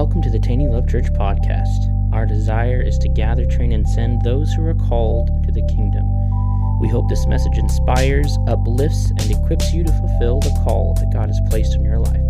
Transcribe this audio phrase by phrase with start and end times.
[0.00, 2.14] welcome to the Taney Love Church podcast.
[2.14, 6.08] Our desire is to gather, train, and send those who are called into the kingdom.
[6.80, 11.28] We hope this message inspires, uplifts, and equips you to fulfill the call that God
[11.28, 12.24] has placed in your life.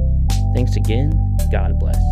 [0.52, 1.12] Thanks again.
[1.52, 2.03] God bless.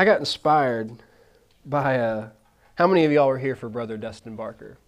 [0.00, 0.92] I got inspired
[1.66, 2.30] by uh,
[2.76, 4.78] how many of y'all were here for Brother Dustin Barker?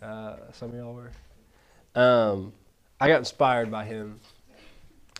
[0.00, 1.10] Uh, some of y'all were.
[1.94, 2.54] Um,
[2.98, 4.18] I got inspired by him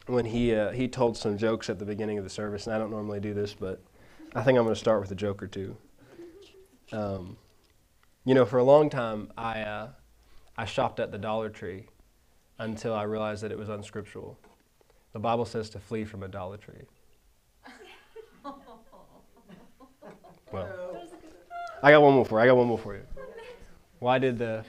[0.07, 2.79] when he uh, he told some jokes at the beginning of the service, and I
[2.79, 3.83] don't normally do this, but
[4.35, 5.77] I think I'm going to start with a joke or two.
[6.91, 7.37] Um,
[8.25, 9.89] you know, for a long time, I uh,
[10.57, 11.85] I shopped at the Dollar Tree
[12.59, 14.39] until I realized that it was unscriptural.
[15.13, 16.87] The Bible says to flee from idolatry.
[20.57, 21.03] Well,
[21.83, 22.45] I got one more for you.
[22.45, 23.03] I got one more for you.
[23.99, 24.65] Why did the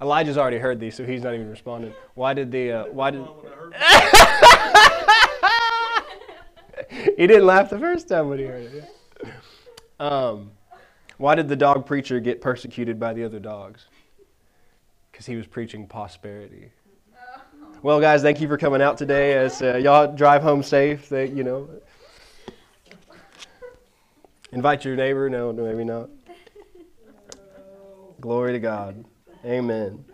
[0.00, 1.92] Elijah's already heard these, so he's not even responding.
[2.14, 3.26] Why did the uh, why did
[7.16, 8.84] he didn't laugh the first time when he heard it?
[9.24, 9.32] Yeah.
[9.98, 10.52] Um,
[11.18, 13.86] why did the dog preacher get persecuted by the other dogs?
[15.10, 16.70] Because he was preaching prosperity.
[17.82, 19.34] Well, guys, thank you for coming out today.
[19.34, 21.68] As uh, y'all drive home safe, they, you know.
[24.52, 25.30] Invite your neighbor.
[25.30, 26.10] No, maybe not.
[28.20, 29.02] Glory to God.
[29.46, 30.04] Amen.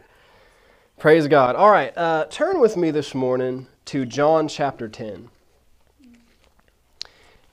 [0.96, 1.56] Praise God.
[1.56, 5.28] All right, uh, turn with me this morning to John chapter 10.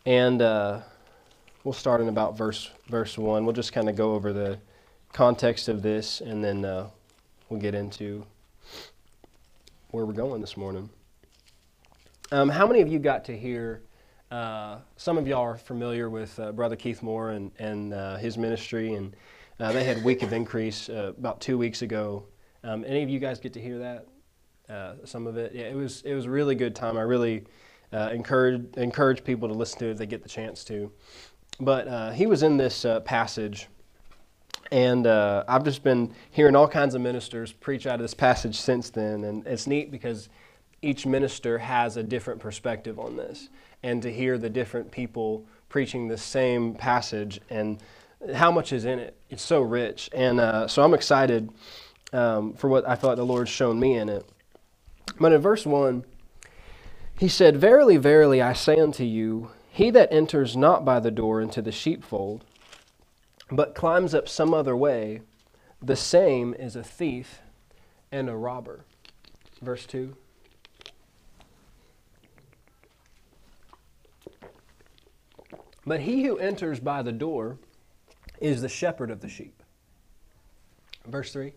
[0.05, 0.81] And uh,
[1.63, 3.45] we'll start in about verse, verse 1.
[3.45, 4.59] We'll just kind of go over the
[5.11, 6.87] context of this and then uh,
[7.49, 8.23] we'll get into
[9.89, 10.91] where we're going this morning.
[12.31, 13.81] Um, how many of you got to hear?
[14.35, 18.37] Uh, some of y'all are familiar with uh, Brother Keith Moore and, and uh, his
[18.37, 19.15] ministry, and
[19.61, 22.25] uh, they had Week of Increase uh, about two weeks ago.
[22.61, 24.07] Um, any of you guys get to hear that?
[25.05, 26.97] Some of it, yeah, it was it was a really good time.
[26.97, 27.45] I really
[27.93, 30.91] encourage encourage people to listen to it if they get the chance to.
[31.61, 33.69] But he was in this passage,
[34.69, 38.89] and I've just been hearing all kinds of ministers preach out of this passage since
[38.89, 40.27] then, and it's neat because
[40.81, 43.47] each minister has a different perspective on this
[43.85, 47.79] and to hear the different people preaching the same passage and
[48.33, 49.15] how much is in it.
[49.29, 50.09] It's so rich.
[50.11, 51.51] And uh, so I'm excited
[52.11, 54.27] um, for what I like the Lord's shown me in it.
[55.19, 56.03] But in verse 1,
[57.19, 61.39] he said, Verily, verily, I say unto you, he that enters not by the door
[61.39, 62.43] into the sheepfold,
[63.51, 65.21] but climbs up some other way,
[65.79, 67.41] the same is a thief
[68.11, 68.83] and a robber.
[69.61, 70.15] Verse 2.
[75.85, 77.57] But he who enters by the door
[78.41, 79.61] is the shepherd of the sheep.
[81.05, 81.53] Verse 3.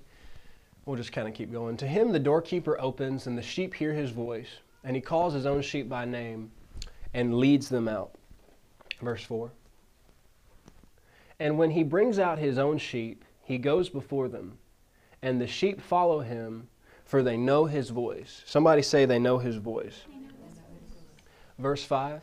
[0.84, 1.76] We'll just kind of keep going.
[1.78, 4.48] To him the doorkeeper opens, and the sheep hear his voice,
[4.84, 6.50] and he calls his own sheep by name
[7.14, 8.14] and leads them out.
[9.00, 9.50] Verse 4.
[11.40, 14.58] And when he brings out his own sheep, he goes before them,
[15.22, 16.68] and the sheep follow him,
[17.04, 18.42] for they know his voice.
[18.44, 20.02] Somebody say they know his voice.
[21.58, 22.22] Verse 5.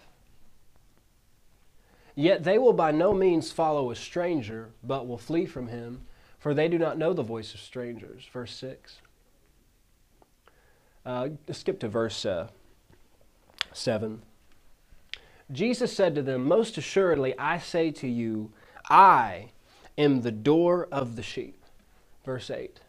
[2.15, 6.05] Yet they will by no means follow a stranger, but will flee from him,
[6.39, 8.27] for they do not know the voice of strangers.
[8.31, 9.01] Verse 6.
[11.05, 12.47] Uh, skip to verse uh,
[13.73, 14.21] 7.
[15.51, 18.51] Jesus said to them, Most assuredly, I say to you,
[18.89, 19.49] I
[19.97, 21.63] am the door of the sheep.
[22.23, 22.79] Verse 8.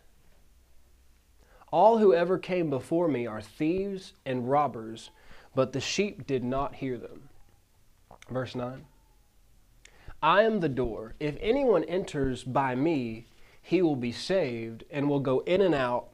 [1.73, 5.11] All who ever came before me are thieves and robbers,
[5.55, 7.29] but the sheep did not hear them.
[8.31, 8.85] Verse 9.
[10.27, 11.15] I am the door.
[11.21, 13.29] If anyone enters by me,
[13.63, 16.09] he will be saved and will go in and out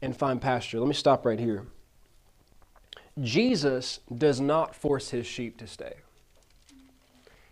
[0.00, 0.78] and find pasture.
[0.78, 1.66] Let me stop right here.
[3.20, 5.94] Jesus does not force his sheep to stay.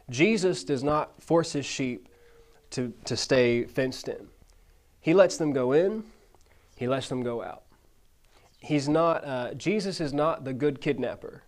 [0.09, 2.09] Jesus does not force his sheep
[2.71, 4.29] to, to stay fenced in.
[5.01, 6.05] He lets them go in,
[6.77, 7.65] he lets them go out.
[8.61, 11.43] He's not, uh, Jesus is not the good kidnapper.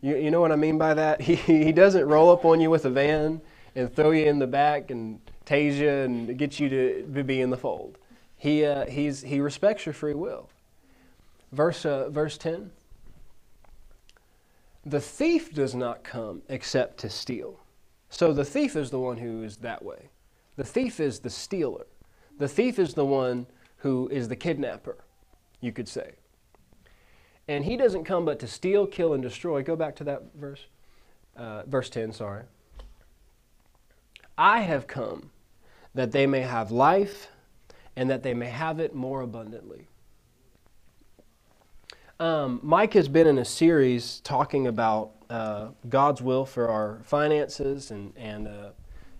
[0.00, 1.20] You, you know what I mean by that?
[1.20, 3.40] He, he doesn't roll up on you with a van
[3.74, 7.50] and throw you in the back and tase you and get you to be in
[7.50, 7.98] the fold.
[8.36, 10.48] He, uh, he's, he respects your free will.
[11.52, 12.70] Verse, uh, verse 10
[14.84, 17.60] The thief does not come except to steal.
[18.08, 20.08] So the thief is the one who is that way.
[20.56, 21.86] The thief is the stealer.
[22.38, 23.46] The thief is the one
[23.78, 24.96] who is the kidnapper,
[25.60, 26.12] you could say.
[27.46, 29.62] And he doesn't come but to steal, kill, and destroy.
[29.62, 30.66] Go back to that verse.
[31.36, 32.44] Uh, verse 10, sorry.
[34.40, 35.28] I have come
[35.94, 37.28] that they may have life
[37.94, 39.86] and that they may have it more abundantly.
[42.18, 47.90] Um, Mike has been in a series talking about uh, God's will for our finances
[47.90, 48.70] and, and uh,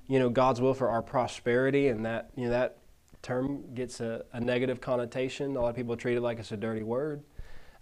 [0.07, 2.79] you know God's will for our prosperity, and that you know that
[3.21, 5.55] term gets a, a negative connotation.
[5.55, 7.23] A lot of people treat it like it's a dirty word.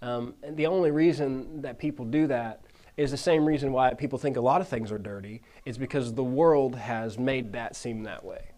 [0.02, 2.62] Um, and the only reason that people do that
[2.98, 5.40] is the same reason why people think a lot of things are dirty.
[5.64, 8.50] It's because the world has made that seem that way.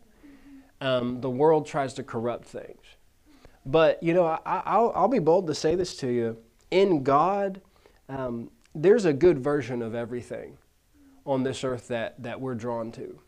[0.80, 2.80] Um, the world tries to corrupt things.
[3.66, 6.38] But, you know, I, will I'll be bold to say this to you
[6.70, 7.60] in God,
[8.08, 10.56] um, there's a good version of everything
[11.26, 13.20] on this earth that, that we're drawn to.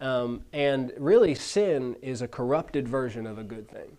[0.00, 3.96] Um, and really, sin is a corrupted version of a good thing.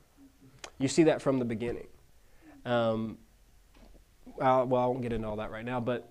[0.78, 1.88] You see that from the beginning.
[2.66, 3.18] Um,
[4.38, 6.10] well, I won't get into all that right now, but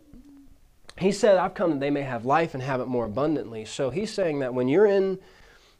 [0.99, 3.65] he said, I've come that they may have life and have it more abundantly.
[3.65, 5.19] So he's saying that when you're in,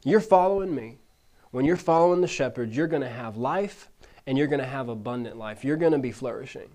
[0.03, 0.97] you're following me,
[1.51, 3.89] when you're following the shepherd, you're going to have life
[4.27, 5.63] and you're going to have abundant life.
[5.63, 6.69] You're going to be flourishing.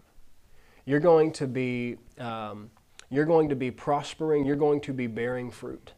[0.87, 2.70] You're going to be, um,
[3.10, 4.46] you're going to be prospering.
[4.46, 5.93] You're going to be bearing fruit.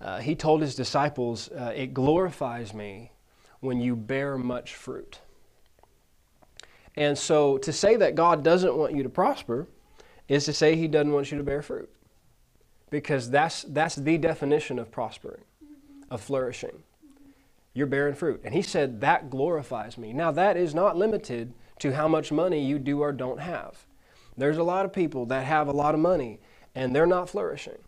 [0.00, 3.12] Uh, he told his disciples, uh, It glorifies me
[3.60, 5.20] when you bear much fruit.
[6.94, 9.66] And so to say that God doesn't want you to prosper
[10.32, 11.90] is to say he doesn't want you to bear fruit.
[12.90, 15.42] Because that's, that's the definition of prospering,
[16.10, 16.82] of flourishing
[17.74, 18.40] you're bearing fruit.
[18.44, 20.12] And he said, That glorifies me.
[20.12, 23.86] Now, that is not limited to how much money you do or don't have.
[24.36, 26.40] There's a lot of people that have a lot of money
[26.74, 27.78] and they're not flourishing.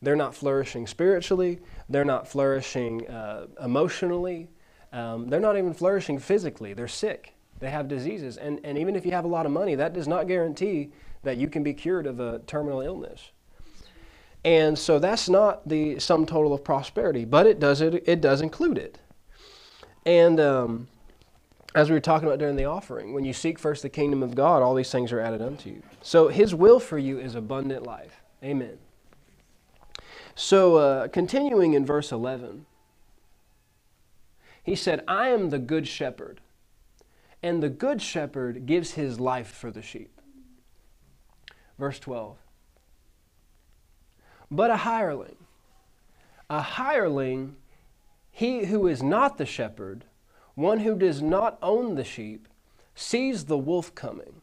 [0.00, 4.48] They're not flourishing spiritually, they're not flourishing uh, emotionally,
[4.92, 6.74] um, they're not even flourishing physically.
[6.74, 8.36] They're sick, they have diseases.
[8.36, 10.90] And, and even if you have a lot of money, that does not guarantee
[11.22, 13.30] that you can be cured of a terminal illness.
[14.44, 18.40] And so that's not the sum total of prosperity, but it does, it, it does
[18.40, 18.98] include it.
[20.04, 20.88] And um,
[21.74, 24.34] as we were talking about during the offering, when you seek first the kingdom of
[24.34, 25.82] God, all these things are added unto you.
[26.02, 28.20] So His will for you is abundant life.
[28.42, 28.78] Amen.
[30.34, 32.64] So, uh, continuing in verse 11,
[34.62, 36.40] he said, I am the good shepherd,
[37.42, 40.20] and the good shepherd gives his life for the sheep.
[41.82, 42.36] Verse 12.
[44.52, 45.34] But a hireling,
[46.48, 47.56] a hireling
[48.30, 50.04] he who is not the shepherd,
[50.54, 52.46] one who does not own the sheep,
[52.94, 54.42] sees the wolf coming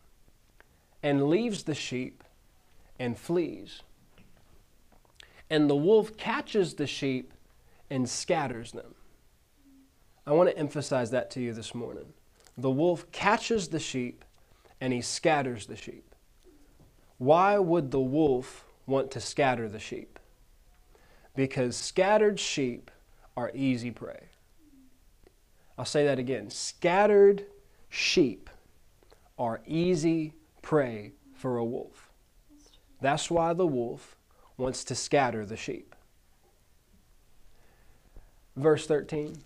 [1.02, 2.26] and leaves the sheep
[3.00, 3.84] and flees.
[5.50, 7.34] And the wolf catches the sheep
[7.90, 8.96] and scatters them.
[10.28, 12.12] I want to emphasize that to you this morning.
[12.58, 14.26] The wolf catches the sheep
[14.82, 16.09] and he scatters the sheep.
[17.20, 20.18] Why would the wolf want to scatter the sheep?
[21.36, 22.90] Because scattered sheep
[23.38, 24.30] are easy prey.
[25.78, 26.50] I'll say that again.
[26.50, 27.46] Scattered
[27.90, 28.50] sheep
[29.38, 32.10] are easy prey for a wolf.
[33.02, 34.16] That's why the wolf
[34.58, 35.96] wants to scatter the sheep.
[38.56, 39.38] Verse 13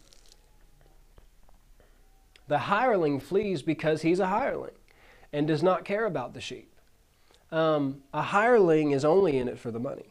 [2.47, 4.75] The hireling flees because he's a hireling
[5.31, 6.72] and does not care about the sheep.
[7.53, 10.07] Um, a hireling is only in it for the money.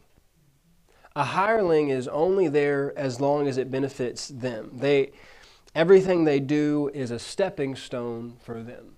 [1.13, 4.71] A hireling is only there as long as it benefits them.
[4.71, 5.11] They,
[5.75, 8.95] everything they do is a stepping stone for them.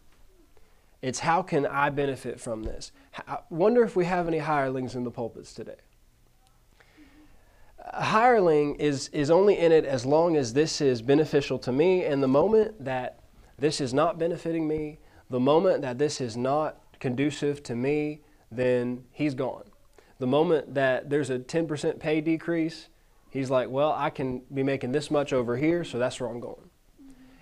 [1.02, 2.92] It's how can I benefit from this?
[3.28, 5.82] I wonder if we have any hirelings in the pulpits today.
[7.80, 12.04] A hireling is, is only in it as long as this is beneficial to me,
[12.04, 13.22] and the moment that
[13.58, 15.00] this is not benefiting me,
[15.32, 18.22] the moment that this is not conducive to me,
[18.56, 19.66] then he's gone
[20.20, 22.88] the moment that there's a 10% pay decrease,
[23.30, 26.40] he's like, well, I can be making this much over here, so that's where I'm
[26.40, 26.70] going.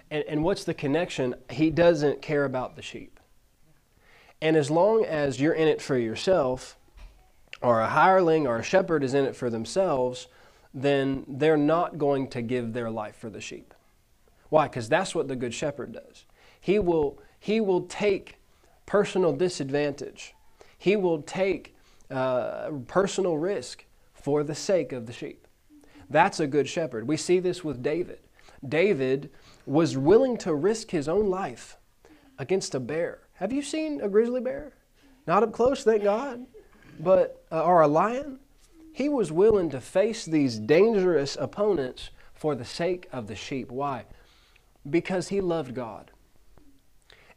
[0.10, 1.36] And, and what's the connection?
[1.50, 3.20] He doesn't care about the sheep.
[4.41, 6.77] And as long as you're in it for yourself,
[7.62, 10.27] or a hireling or a shepherd is in it for themselves,
[10.74, 13.74] then they're not going to give their life for the sheep.
[14.50, 14.67] Why?
[14.67, 16.25] Because that's what the good shepherd does.
[16.60, 18.38] He will, he will take
[18.86, 20.36] personal disadvantage.
[20.84, 21.78] He will take
[22.12, 25.48] uh, personal risk for the sake of the sheep.
[26.10, 27.08] That's a good shepherd.
[27.08, 28.20] We see this with David.
[28.68, 29.30] David
[29.66, 31.78] was willing to risk his own life
[32.38, 33.22] against a bear.
[33.36, 34.74] Have you seen a grizzly bear?
[35.25, 36.46] Not up close, thank God,
[37.00, 38.40] but uh, or a lion.
[38.92, 43.72] He was willing to face these dangerous opponents for the sake of the sheep.
[43.72, 44.04] Why?
[44.90, 46.12] Because he loved God.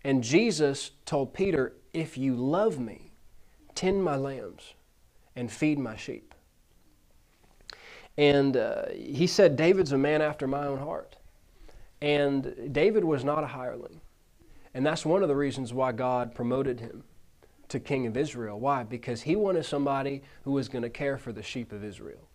[0.03, 3.06] And Jesus told Peter, If you love me,
[3.77, 4.75] tend my lambs
[5.37, 6.35] and feed my sheep.
[8.19, 11.17] And uh, he said, David's a man after my own heart.
[12.01, 14.01] And David was not a hireling.
[14.75, 17.05] And that's one of the reasons why God promoted him
[17.69, 18.59] to king of Israel.
[18.59, 18.83] Why?
[18.83, 22.29] Because he wanted somebody who was going to care for the sheep of Israel.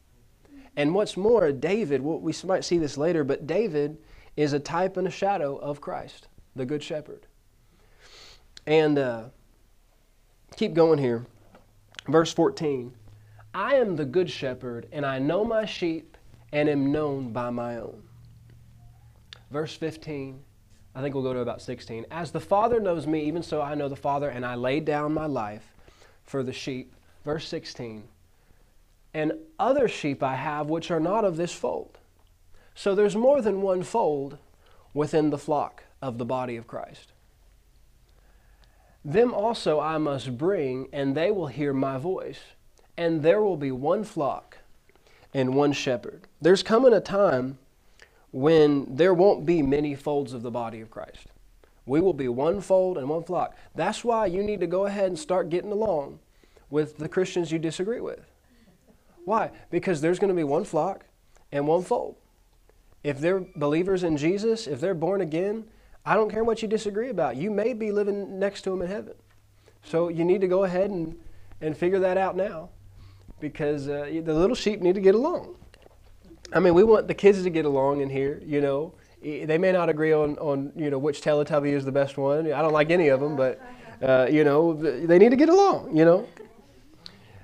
[0.76, 3.98] And what's more, David, well, we might see this later, but David
[4.38, 7.28] is a type and a shadow of Christ, the Good Shepherd.
[8.66, 9.26] And uh,
[10.56, 11.26] keep going here.
[12.08, 12.94] Verse 14
[13.54, 16.18] I am the Good Shepherd, and I know my sheep
[16.52, 18.04] and am known by my own.
[19.50, 20.42] Verse 15
[20.94, 22.06] I think we'll go to about 16.
[22.12, 25.14] As the Father knows me, even so I know the Father, and I lay down
[25.14, 25.74] my life
[26.24, 26.94] for the sheep.
[27.24, 28.04] Verse 16.
[29.14, 31.98] And other sheep I have which are not of this fold.
[32.76, 34.38] So there's more than one fold
[34.94, 37.14] within the flock of the body of Christ.
[39.04, 42.40] Them also I must bring, and they will hear my voice,
[42.96, 44.58] and there will be one flock
[45.34, 46.28] and one shepherd.
[46.40, 47.58] There's coming a time
[48.32, 51.28] when there won't be many folds of the body of Christ.
[51.86, 53.56] We will be one fold and one flock.
[53.76, 56.20] That's why you need to go ahead and start getting along
[56.70, 58.22] with the Christians you disagree with.
[59.26, 59.52] Why?
[59.70, 61.06] Because there's going to be one flock
[61.52, 62.16] and one fold.
[63.04, 65.66] If they're believers in Jesus, if they're born again,
[66.06, 67.36] I don't care what you disagree about.
[67.36, 69.14] You may be living next to them in heaven.
[69.84, 71.18] So you need to go ahead and,
[71.62, 72.70] and figure that out now
[73.40, 75.56] because uh, the little sheep need to get along.
[76.54, 78.94] I mean, we want the kids to get along in here, you know.
[79.22, 82.52] They may not agree on, on you know, which Teletubby is the best one.
[82.52, 83.62] I don't like any of them, but,
[84.02, 86.28] uh, you know, they need to get along, you know.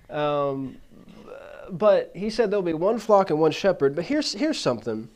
[0.10, 0.78] Um,
[1.70, 3.96] but he said there'll be one flock and one shepherd.
[3.96, 5.10] But here's, here's something.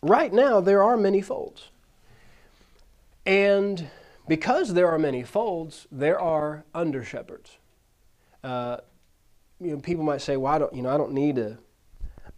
[0.00, 1.70] Right now, there are many folds.
[3.28, 3.88] And
[4.26, 7.58] because there are many folds, there are under shepherds.
[8.42, 8.78] Uh,
[9.60, 11.58] you know, people might say, "Well, I don't, you know, I don't need to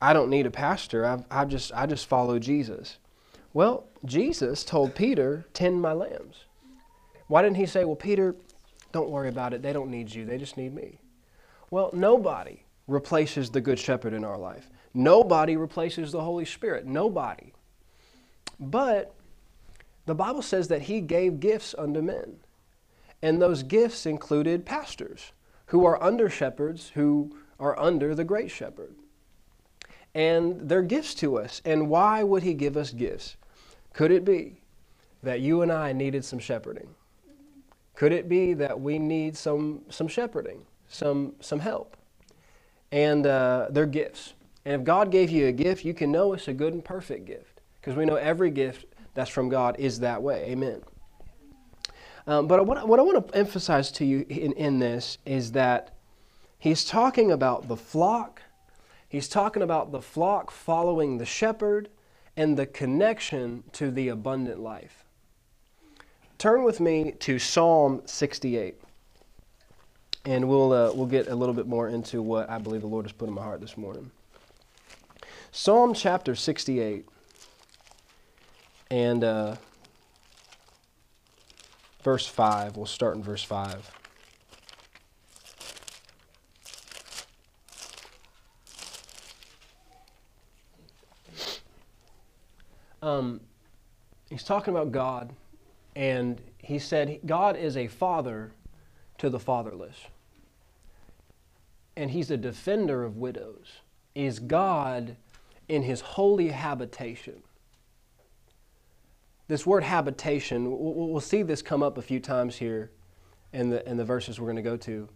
[0.02, 1.04] I don't need a pastor.
[1.04, 2.98] I've, I've just, I just follow Jesus.
[3.52, 6.44] Well, Jesus told Peter, tend my lambs.
[7.26, 8.34] Why didn't he say, well, Peter,
[8.92, 9.62] don't worry about it.
[9.62, 10.24] They don't need you.
[10.24, 10.98] They just need me.
[11.70, 14.70] Well, nobody replaces the Good Shepherd in our life.
[14.94, 16.86] Nobody replaces the Holy Spirit.
[16.86, 17.52] Nobody.
[18.58, 19.14] But
[20.10, 22.38] the Bible says that he gave gifts unto men.
[23.22, 25.32] And those gifts included pastors
[25.66, 28.94] who are under shepherds who are under the great shepherd
[30.14, 31.62] and they're gifts to us.
[31.64, 33.36] And why would He give us gifts?
[33.92, 34.60] Could it be
[35.22, 36.88] that you and I needed some shepherding?
[37.94, 41.96] Could it be that we need some, some shepherding, some, some help?
[42.92, 44.34] And uh, they're gifts.
[44.64, 47.26] And if God gave you a gift, you can know it's a good and perfect
[47.26, 50.50] gift because we know every gift that's from God is that way.
[50.50, 50.82] Amen.
[52.26, 55.96] Um, but what, what I want to emphasize to you in, in this is that
[56.58, 58.42] he's talking about the flock
[59.10, 61.88] He's talking about the flock following the shepherd
[62.36, 65.04] and the connection to the abundant life.
[66.38, 68.76] Turn with me to Psalm 68.
[70.26, 73.04] And we'll, uh, we'll get a little bit more into what I believe the Lord
[73.04, 74.12] has put in my heart this morning.
[75.50, 77.04] Psalm chapter 68.
[78.90, 79.56] And uh,
[82.02, 82.76] verse 5.
[82.76, 83.90] We'll start in verse 5.
[93.02, 93.40] um,
[94.28, 95.32] he's talking about God,
[95.96, 98.52] and he said God is a father
[99.18, 99.96] to the fatherless,
[101.96, 103.66] and he's a defender of widows.
[104.14, 105.16] Is God
[105.68, 107.42] in his holy habitation?
[109.50, 112.92] This word habitation, we'll see this come up a few times here
[113.52, 115.08] in the, in the verses we're going to go to.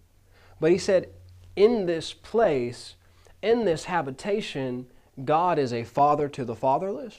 [0.58, 1.10] But he said,
[1.54, 2.96] in this place,
[3.42, 4.88] in this habitation,
[5.24, 7.16] God is a father to the fatherless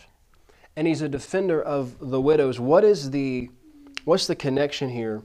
[0.76, 2.60] and he's a defender of the widows.
[2.60, 3.50] What is the
[4.04, 5.24] what's the connection here?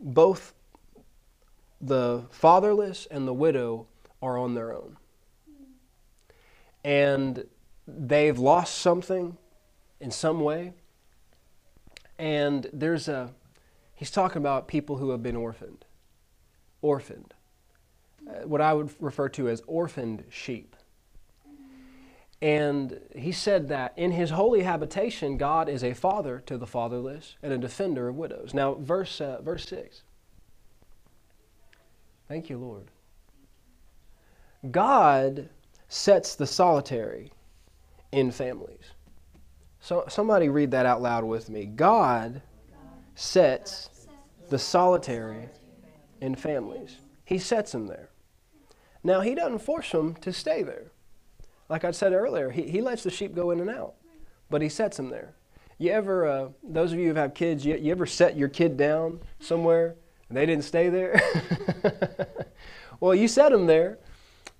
[0.00, 0.52] Both
[1.80, 3.86] the fatherless and the widow
[4.20, 4.96] are on their own.
[6.82, 7.44] And
[7.86, 9.36] they've lost something
[10.00, 10.72] in some way.
[12.20, 13.32] And there's a
[13.94, 15.86] he's talking about people who have been orphaned.
[16.82, 17.32] Orphaned.
[18.28, 20.76] Uh, what I would refer to as orphaned sheep.
[22.42, 27.36] And he said that in his holy habitation, God is a father to the fatherless
[27.42, 28.52] and a defender of widows.
[28.52, 30.02] Now, verse, uh, verse 6.
[32.28, 32.90] Thank you, Lord.
[34.70, 35.48] God
[35.88, 37.32] sets the solitary
[38.12, 38.92] in families.
[39.80, 41.64] So somebody read that out loud with me.
[41.64, 42.42] God
[43.14, 43.88] sets
[44.48, 45.48] the solitary
[46.20, 46.96] in families.
[47.24, 48.10] He sets them there.
[49.02, 50.90] Now, he doesn't force them to stay there.
[51.68, 53.94] Like I said earlier, he, he lets the sheep go in and out,
[54.50, 55.34] but he sets them there.
[55.78, 58.76] You ever, uh, those of you who have kids, you, you ever set your kid
[58.76, 59.94] down somewhere
[60.28, 61.18] and they didn't stay there?
[63.00, 63.98] well, you set them there,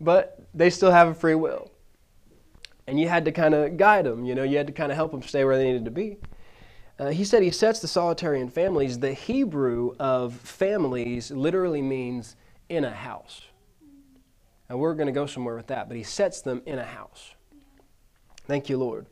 [0.00, 1.69] but they still have a free will.
[2.90, 4.96] And you had to kind of guide them, you know, you had to kind of
[4.96, 6.16] help them stay where they needed to be.
[6.98, 8.98] Uh, he said he sets the solitary in families.
[8.98, 12.34] The Hebrew of families literally means
[12.68, 13.42] in a house.
[14.68, 17.30] And we're going to go somewhere with that, but he sets them in a house.
[18.48, 19.06] Thank you, Lord.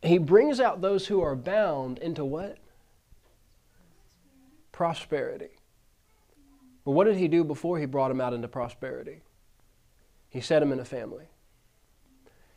[0.00, 2.56] He brings out those who are bound into what?
[4.72, 5.58] Prosperity.
[6.86, 9.20] But what did he do before he brought them out into prosperity?
[10.30, 11.26] He set them in a family.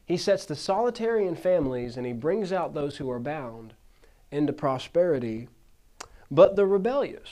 [0.05, 3.73] He sets the solitary in families and he brings out those who are bound
[4.31, 5.49] into prosperity,
[6.29, 7.29] but the rebellious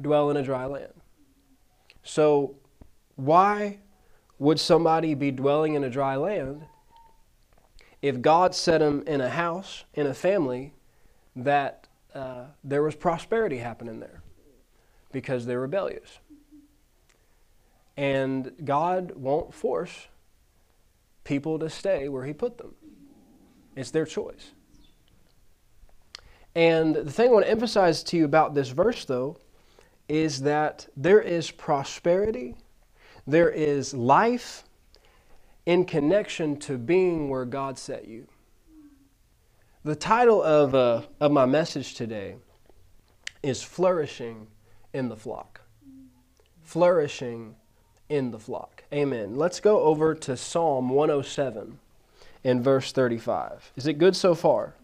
[0.00, 0.92] dwell in a dry land.
[2.04, 2.56] So,
[3.16, 3.78] why
[4.38, 6.66] would somebody be dwelling in a dry land
[8.00, 10.74] if God set them in a house, in a family,
[11.36, 14.22] that uh, there was prosperity happening there?
[15.12, 16.18] Because they're rebellious.
[17.96, 20.08] And God won't force
[21.24, 22.74] people to stay where He put them,
[23.76, 24.52] it's their choice.
[26.54, 29.38] And the thing I want to emphasize to you about this verse, though,
[30.08, 32.54] is that there is prosperity,
[33.26, 34.64] there is life
[35.64, 38.26] in connection to being where God set you.
[39.84, 42.36] The title of, uh, of my message today
[43.42, 44.46] is Flourishing
[44.92, 45.60] in the Flock.
[46.62, 47.56] Flourishing
[48.12, 48.84] in the flock.
[48.92, 49.36] Amen.
[49.36, 51.78] Let's go over to Psalm 107
[52.44, 53.72] in verse 35.
[53.74, 54.74] Is it good so far?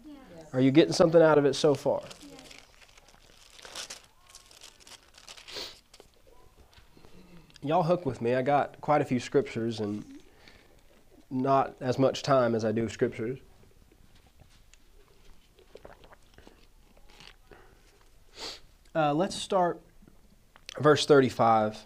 [0.51, 2.01] Are you getting something out of it so far?
[7.61, 8.33] Y'all hook with me.
[8.33, 10.03] I got quite a few scriptures and
[11.29, 13.37] not as much time as I do scriptures.
[18.95, 19.79] Uh, let's start
[20.79, 21.77] verse 35.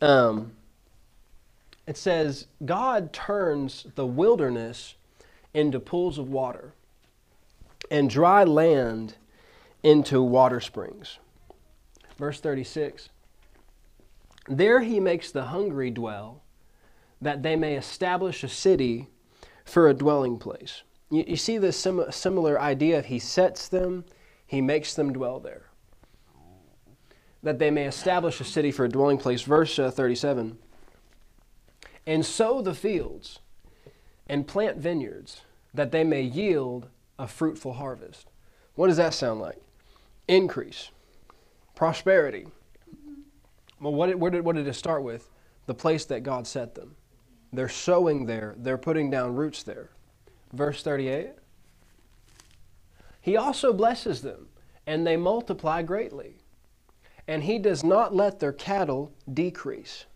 [0.00, 0.52] Um,
[1.86, 4.94] it says, God turns the wilderness
[5.54, 6.72] into pools of water,
[7.90, 9.14] and dry land
[9.82, 11.18] into water springs.
[12.18, 13.08] Verse 36
[14.48, 16.42] There he makes the hungry dwell,
[17.20, 19.08] that they may establish a city
[19.64, 20.82] for a dwelling place.
[21.10, 24.04] You, you see this sim- similar idea he sets them,
[24.46, 25.66] he makes them dwell there.
[27.46, 29.42] That they may establish a city for a dwelling place.
[29.42, 30.58] Verse uh, 37
[32.04, 33.38] And sow the fields
[34.26, 36.88] and plant vineyards that they may yield
[37.20, 38.26] a fruitful harvest.
[38.74, 39.62] What does that sound like?
[40.26, 40.90] Increase,
[41.76, 42.48] prosperity.
[43.80, 45.30] Well, what did, did, what did it start with?
[45.66, 46.96] The place that God set them.
[47.52, 49.90] They're sowing there, they're putting down roots there.
[50.52, 51.28] Verse 38
[53.20, 54.48] He also blesses them,
[54.84, 56.38] and they multiply greatly.
[57.28, 60.06] And He does not let their cattle decrease.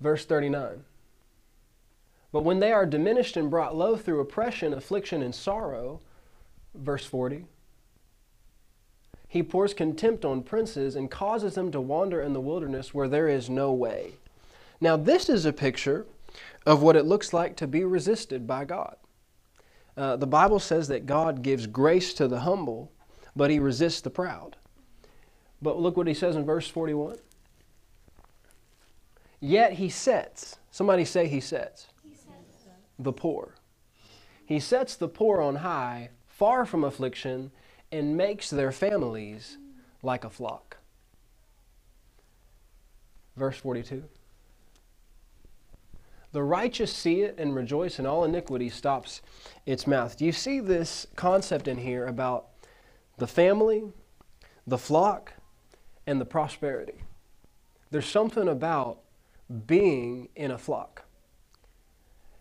[0.00, 0.84] Verse 39
[2.32, 6.00] but when they are diminished and brought low through oppression, affliction, and sorrow,
[6.74, 7.46] verse 40,
[9.26, 13.28] he pours contempt on princes and causes them to wander in the wilderness where there
[13.28, 14.12] is no way.
[14.80, 16.06] Now, this is a picture
[16.66, 18.96] of what it looks like to be resisted by God.
[19.96, 22.92] Uh, the Bible says that God gives grace to the humble,
[23.38, 24.56] but he resists the proud.
[25.62, 27.18] But look what he says in verse 41.
[29.38, 31.86] Yet he sets, somebody say he sets
[32.98, 33.54] the poor.
[34.44, 37.52] He sets the poor on high, far from affliction,
[37.92, 39.56] and makes their families
[40.02, 40.78] like a flock.
[43.36, 44.02] Verse 42.
[46.32, 49.22] The righteous see it and rejoice, and all iniquity stops
[49.64, 50.16] its mouth.
[50.16, 52.47] Do you see this concept in here about
[53.18, 53.84] the family,
[54.66, 55.34] the flock,
[56.06, 57.02] and the prosperity?
[57.90, 59.00] There's something about
[59.66, 61.04] being in a flock.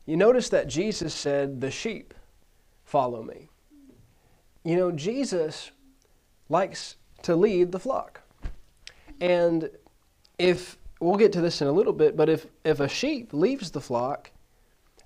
[0.06, 2.14] You notice that Jesus said, The sheep
[2.84, 3.50] follow me.
[4.64, 5.72] You know, Jesus
[6.50, 8.22] likes to lead the flock.
[9.20, 9.70] And
[10.38, 13.72] if, we'll get to this in a little bit, but if, if a sheep leaves
[13.72, 14.32] the flock,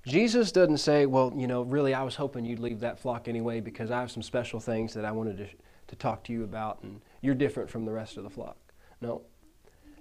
[0.05, 3.59] Jesus doesn't say, Well, you know, really, I was hoping you'd leave that flock anyway
[3.59, 5.47] because I have some special things that I wanted to,
[5.87, 8.57] to talk to you about, and you're different from the rest of the flock.
[8.99, 9.21] No.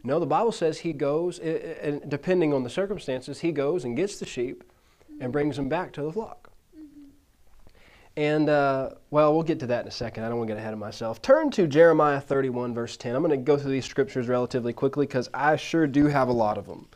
[0.02, 4.18] No, the Bible says he goes, and depending on the circumstances, he goes and gets
[4.18, 4.64] the sheep
[5.20, 6.50] and brings them back to the flock.
[8.16, 10.24] And, uh, well, we'll get to that in a second.
[10.24, 11.22] I don't want to get ahead of myself.
[11.22, 13.14] Turn to Jeremiah 31, verse 10.
[13.14, 16.32] I'm going to go through these scriptures relatively quickly because I sure do have a
[16.32, 16.88] lot of them.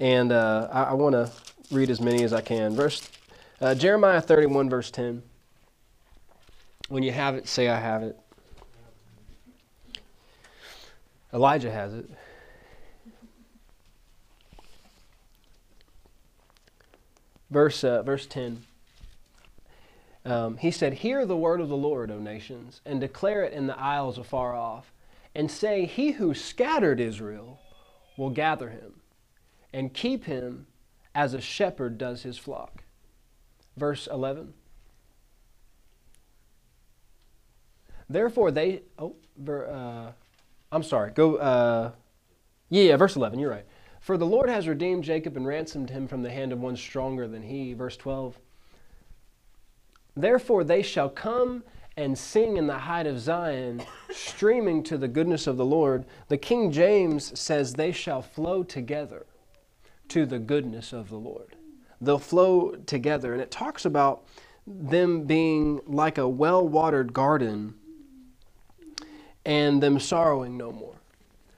[0.00, 1.30] And uh, I, I want to
[1.72, 2.74] read as many as I can.
[2.74, 3.08] Verse
[3.60, 5.22] uh, Jeremiah 31, verse 10.
[6.88, 8.18] When you have it, say, I have it.
[11.32, 12.10] Elijah has it.
[17.50, 18.62] Verse, uh, verse 10.
[20.24, 23.66] Um, he said, Hear the word of the Lord, O nations, and declare it in
[23.66, 24.92] the isles afar off,
[25.34, 27.60] and say, He who scattered Israel
[28.16, 28.94] will gather him,
[29.72, 30.66] and keep him
[31.14, 32.84] as a shepherd does his flock.
[33.76, 34.54] Verse 11.
[38.08, 39.14] Therefore they, oh,
[39.48, 40.12] uh,
[40.70, 41.92] I'm sorry, go, uh,
[42.68, 43.66] yeah, yeah, verse 11, you're right.
[44.00, 47.28] For the Lord has redeemed Jacob and ransomed him from the hand of one stronger
[47.28, 47.72] than he.
[47.72, 48.36] Verse 12.
[50.16, 51.62] Therefore they shall come
[51.96, 56.04] and sing in the height of Zion, streaming to the goodness of the Lord.
[56.28, 59.26] The King James says they shall flow together
[60.12, 61.56] to the goodness of the Lord.
[61.98, 63.32] They'll flow together.
[63.32, 64.24] And it talks about
[64.66, 67.74] them being like a well watered garden
[69.46, 70.96] and them sorrowing no more.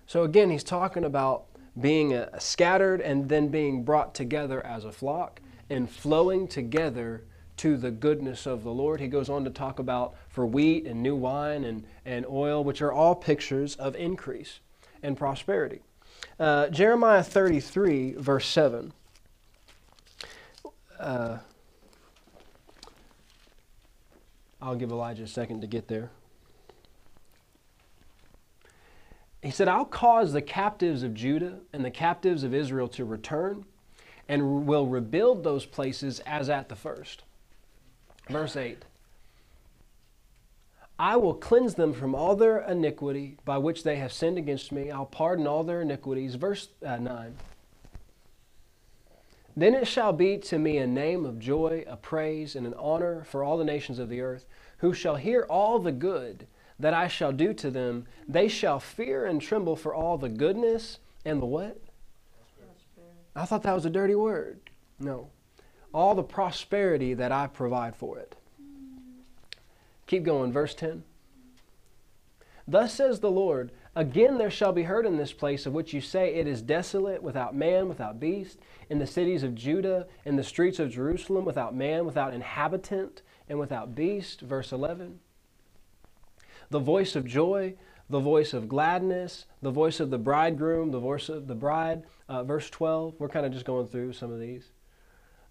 [0.07, 1.47] So again, he's talking about
[1.81, 7.25] being a, scattered and then being brought together as a flock and flowing together
[7.57, 9.01] to the goodness of the Lord.
[9.01, 12.83] He goes on to talk about for wheat and new wine and, and oil, which
[12.83, 14.61] are all pictures of increase
[15.03, 15.81] and prosperity.
[16.39, 18.93] Uh, Jeremiah 33, verse 7.
[20.99, 21.39] Uh,
[24.61, 26.11] I'll give Elijah a second to get there.
[29.43, 33.67] He said, I'll cause the captives of Judah and the captives of Israel to return
[34.27, 37.23] and will rebuild those places as at the first.
[38.29, 38.83] Verse 8
[40.99, 44.91] I will cleanse them from all their iniquity by which they have sinned against me.
[44.91, 46.37] I'll pardon all their iniquities.
[46.37, 47.35] Verse uh, 9.
[49.57, 53.25] Then it shall be to me a name of joy, a praise, and an honor
[53.25, 54.47] for all the nations of the earth,
[54.79, 56.47] who shall hear all the good
[56.79, 58.07] that I shall do to them.
[58.29, 61.81] They shall fear and tremble for all the goodness and the what?
[63.37, 64.71] I thought that was a dirty word.
[64.99, 65.31] No
[65.95, 68.35] all the prosperity that I provide for it.
[70.07, 71.05] Keep going, verse 10.
[72.67, 76.01] Thus says the Lord, Again there shall be heard in this place of which you
[76.01, 78.59] say, It is desolate, without man, without beast,
[78.91, 83.59] in the cities of Judah, in the streets of Jerusalem, without man, without inhabitant, and
[83.59, 84.41] without beast.
[84.41, 85.21] Verse 11.
[86.71, 87.75] The voice of joy,
[88.11, 92.03] the voice of gladness, the voice of the bridegroom, the voice of the bride.
[92.29, 93.15] Uh, verse 12.
[93.19, 94.71] We're kind of just going through some of these.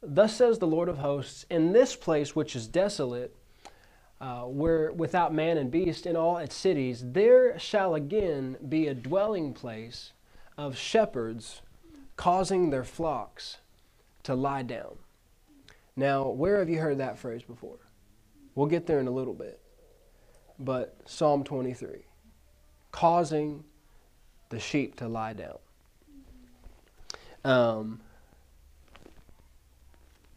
[0.02, 3.34] Thus says the Lord of hosts, in this place which is desolate,
[4.24, 8.94] uh, where without man and beast in all its cities, there shall again be a
[8.94, 10.14] dwelling place
[10.58, 11.62] of shepherds
[12.16, 13.58] causing their flocks
[14.24, 14.96] to lie down.
[15.98, 17.80] Now, where have you heard that phrase before?
[18.56, 19.60] We'll get there in a little bit.
[20.58, 22.06] But Psalm 23
[22.94, 23.66] causing
[24.48, 25.58] the sheep to lie down.
[27.44, 28.00] Um,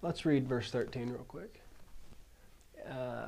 [0.02, 1.60] Let's read verse 13 real quick.
[2.90, 3.26] Uh,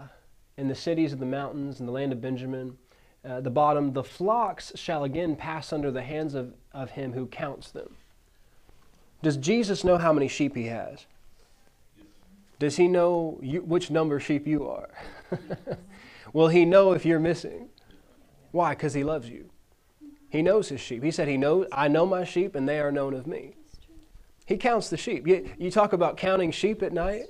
[0.58, 2.76] in the cities of the mountains, in the land of Benjamin,
[3.24, 7.26] uh, the bottom, the flocks shall again pass under the hands of, of him who
[7.26, 7.94] counts them.
[9.22, 11.06] Does Jesus know how many sheep he has?
[12.58, 14.90] Does he know you, which number sheep you are?
[16.32, 17.68] Will he know if you're missing?
[18.50, 18.70] Why?
[18.70, 19.48] Because he loves you.
[20.28, 21.02] He knows his sheep.
[21.02, 21.66] He said, "He knows.
[21.72, 23.54] I know my sheep, and they are known of me."
[24.44, 25.26] He counts the sheep.
[25.26, 27.26] You, you talk about counting sheep at night.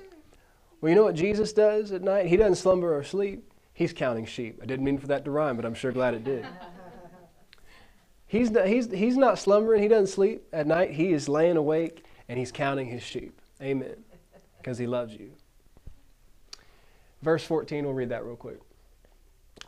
[0.81, 2.27] Well, you know what Jesus does at night?
[2.27, 3.51] He doesn't slumber or sleep.
[3.73, 4.59] He's counting sheep.
[4.61, 6.45] I didn't mean for that to rhyme, but I'm sure glad it did.
[8.27, 9.81] He's not, he's, he's not slumbering.
[9.81, 10.91] He doesn't sleep at night.
[10.91, 13.41] He is laying awake and he's counting his sheep.
[13.61, 13.95] Amen.
[14.59, 15.31] Because he loves you.
[17.23, 18.59] Verse 14, we'll read that real quick.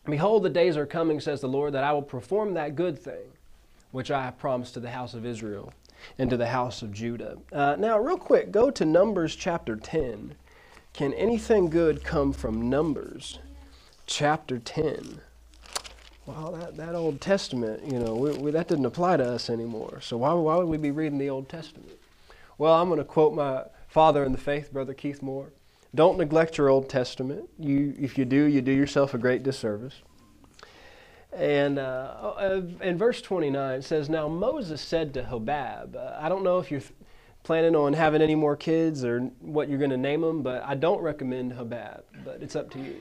[0.06, 3.32] Behold, the days are coming, says the Lord, that I will perform that good thing
[3.92, 5.74] which I have promised to the house of Israel
[6.18, 7.38] and to the house of Judah.
[7.52, 10.36] Uh, now, real quick, go to Numbers chapter 10.
[10.94, 13.40] Can anything good come from Numbers
[14.06, 15.22] chapter 10?
[16.26, 20.02] Well, that, that Old Testament, you know, we, we, that didn't apply to us anymore.
[20.02, 21.94] So why, why would we be reading the Old Testament?
[22.58, 25.54] Well, I'm going to quote my father in the faith, Brother Keith Moore.
[25.96, 27.50] Don't neglect your Old Testament.
[27.58, 30.02] You, if you do, you do yourself a great disservice.
[31.32, 36.28] And uh, uh, in verse 29, it says, Now Moses said to Hobab, uh, I
[36.28, 36.82] don't know if you're
[37.44, 40.76] planning on having any more kids or what you're going to name them, but I
[40.76, 42.98] don't recommend Hobab but it's up to you.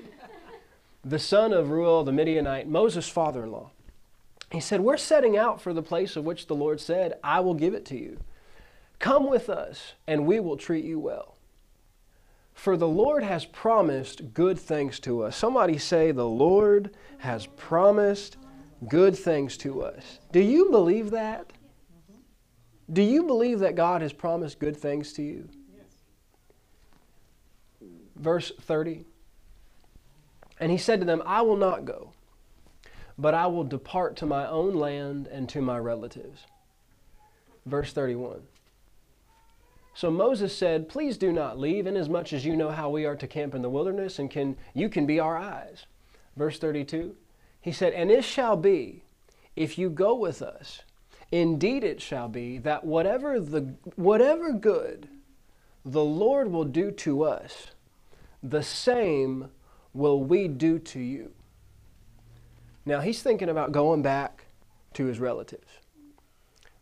[1.04, 3.70] The son of Reuel the Midianite, Moses' father in law.
[4.50, 7.54] He said, We're setting out for the place of which the Lord said, I will
[7.54, 8.18] give it to you.
[8.98, 11.36] Come with us, and we will treat you well.
[12.52, 15.36] For the Lord has promised good things to us.
[15.36, 18.36] Somebody say, The Lord has promised
[18.88, 20.18] good things to us.
[20.32, 21.52] Do you believe that?
[22.92, 25.48] Do you believe that God has promised good things to you?
[25.76, 25.84] Yes.
[28.16, 29.04] Verse 30.
[30.58, 32.12] And he said to them, I will not go,
[33.16, 36.42] but I will depart to my own land and to my relatives.
[37.64, 38.42] Verse 31.
[39.94, 43.26] So Moses said, Please do not leave, inasmuch as you know how we are to
[43.26, 45.86] camp in the wilderness, and can you can be our eyes.
[46.36, 47.14] Verse 32.
[47.60, 49.02] He said, And it shall be,
[49.56, 50.82] if you go with us,
[51.32, 55.08] indeed it shall be, that whatever, the, whatever good
[55.84, 57.68] the Lord will do to us,
[58.42, 59.50] the same
[59.92, 61.32] will we do to you.
[62.84, 64.46] Now he's thinking about going back
[64.94, 65.68] to his relatives.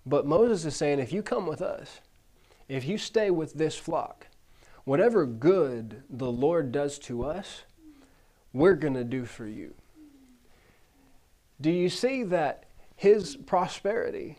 [0.07, 2.01] But Moses is saying, if you come with us,
[2.69, 4.29] if you stay with this flock,
[4.85, 7.63] whatever good the Lord does to us,
[8.53, 9.75] we're going to do for you.
[11.61, 12.68] Do you see that
[12.99, 14.39] his prosperity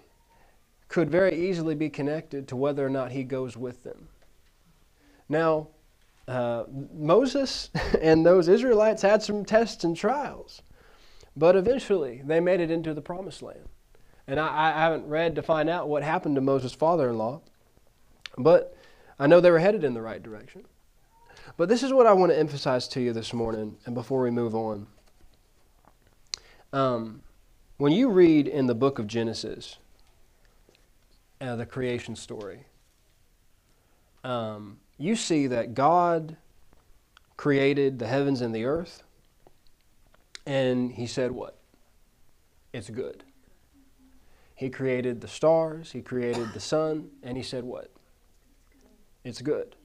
[0.89, 4.10] could very easily be connected to whether or not he goes with them?
[5.30, 5.69] Now,
[6.28, 7.69] uh, Moses
[8.02, 10.62] and those Israelites had some tests and trials,
[11.38, 13.69] but eventually they made it into the promised land.
[14.28, 17.39] And I, I haven't read to find out what happened to Moses' father in law,
[18.38, 18.76] but
[19.17, 20.65] I know they were headed in the right direction.
[21.56, 24.32] But this is what I want to emphasize to you this morning, and before we
[24.32, 24.86] move on.
[26.74, 27.22] Um,
[27.79, 29.77] when you read in the book of Genesis,
[31.39, 32.65] uh, the creation story,
[34.25, 36.35] um, you see that God
[37.37, 39.03] created the heavens and the earth,
[40.45, 41.57] and He said, What?
[42.73, 43.23] It's good.
[44.55, 47.91] He created the stars, He created the sun, and He said, What?
[49.23, 49.77] It's good.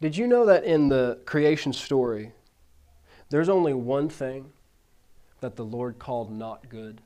[0.00, 2.30] Did you know that in the creation story,
[3.30, 4.52] there's only one thing
[5.42, 7.02] that the Lord called not good?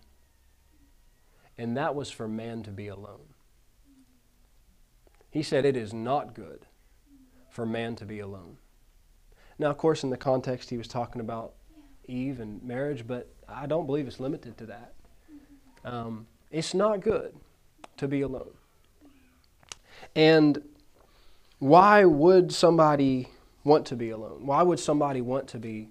[1.58, 3.34] And that was for man to be alone.
[5.30, 6.66] He said, It is not good
[7.50, 8.58] for man to be alone.
[9.58, 11.54] Now, of course, in the context, he was talking about
[12.06, 14.94] Eve and marriage, but I don't believe it's limited to that.
[15.84, 17.34] Um, it's not good
[17.96, 18.52] to be alone.
[20.14, 20.62] And
[21.58, 23.28] why would somebody
[23.64, 24.46] want to be alone?
[24.46, 25.88] Why would somebody want to be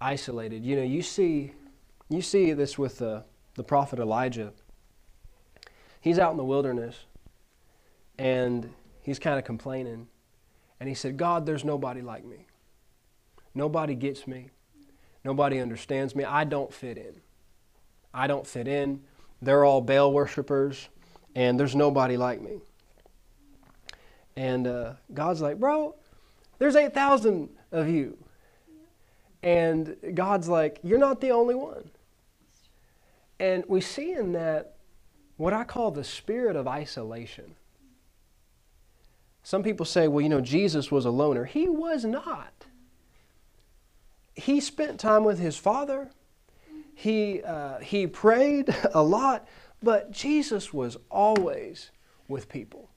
[0.00, 0.64] isolated?
[0.64, 1.52] You know, you see,
[2.08, 4.52] you see this with the, the prophet Elijah.
[6.00, 7.06] He's out in the wilderness,
[8.18, 8.70] and
[9.02, 10.08] he's kind of complaining.
[10.80, 12.46] And he said, God, there's nobody like me.
[13.54, 14.50] Nobody gets me.
[15.24, 16.24] Nobody understands me.
[16.24, 17.20] I don't fit in.
[18.12, 19.00] I don't fit in.
[19.40, 20.88] They're all Baal worshippers,
[21.34, 22.60] and there's nobody like me.
[24.36, 25.94] And uh, God's like, bro,
[26.58, 28.18] there's 8,000 of you.
[29.42, 31.90] And God's like, you're not the only one.
[33.38, 34.76] And we see in that
[35.36, 37.56] what I call the spirit of isolation.
[39.42, 41.44] Some people say, well, you know, Jesus was a loner.
[41.44, 42.66] He was not.
[44.34, 46.10] He spent time with his Father.
[46.94, 49.46] He, uh, he prayed a lot,
[49.82, 51.90] but Jesus was always
[52.28, 52.90] with people.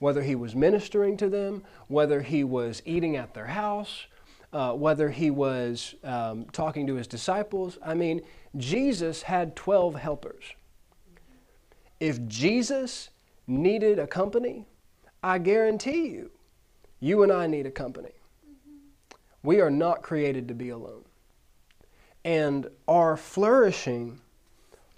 [0.00, 4.06] Whether he was ministering to them, whether he was eating at their house,
[4.54, 7.76] uh, whether he was um, talking to his disciples.
[7.84, 8.22] I mean,
[8.56, 10.44] Jesus had 12 helpers.
[11.98, 13.10] If Jesus
[13.48, 14.66] needed a company,
[15.24, 16.30] I guarantee you,
[17.00, 18.12] you and I need a company.
[19.42, 21.04] We are not created to be alone.
[22.24, 24.20] And our flourishing,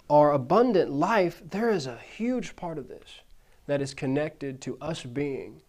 [0.07, 3.21] our abundant life, there is a huge part of this
[3.65, 5.61] that is connected to us being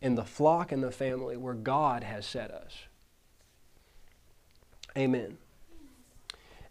[0.00, 2.72] in the flock and the family where God has set us.
[4.96, 5.38] Amen.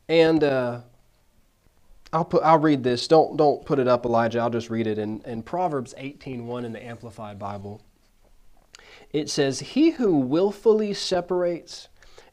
[0.08, 0.82] And uh,
[2.12, 3.08] I'll put I'll read this.
[3.08, 4.40] Don't don't put it up, Elijah.
[4.40, 7.82] I'll just read it in, in Proverbs 18:1 in the Amplified Bible.
[9.12, 11.88] It says, He who willfully separates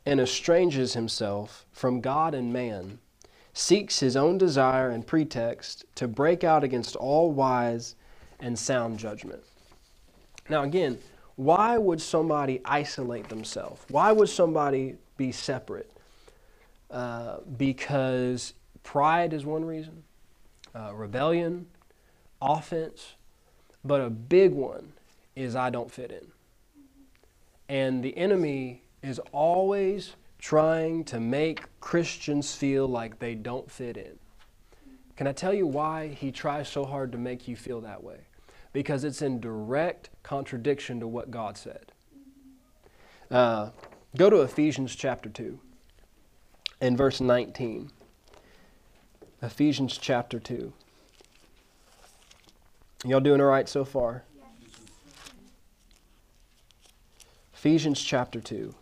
[0.06, 2.98] and estranges himself from God and man
[3.52, 7.96] seeks his own desire and pretext to break out against all wise
[8.38, 9.42] and sound judgment.
[10.48, 10.98] Now again,
[11.36, 13.84] why would somebody isolate themselves?
[13.88, 15.92] Why would somebody be separate?
[16.90, 20.02] Uh, because Pride is one reason,
[20.74, 21.66] uh, rebellion,
[22.40, 23.16] offense,
[23.84, 24.94] but a big one
[25.36, 26.26] is I don't fit in.
[27.68, 34.18] And the enemy is always trying to make Christians feel like they don't fit in.
[35.16, 38.20] Can I tell you why he tries so hard to make you feel that way?
[38.72, 41.92] Because it's in direct contradiction to what God said.
[43.30, 43.70] Uh,
[44.16, 45.58] go to Ephesians chapter 2
[46.80, 47.90] and verse 19.
[49.42, 50.72] Ephesians chapter 2.
[53.06, 54.24] Y'all doing all right so far?
[57.54, 58.74] Ephesians chapter 2.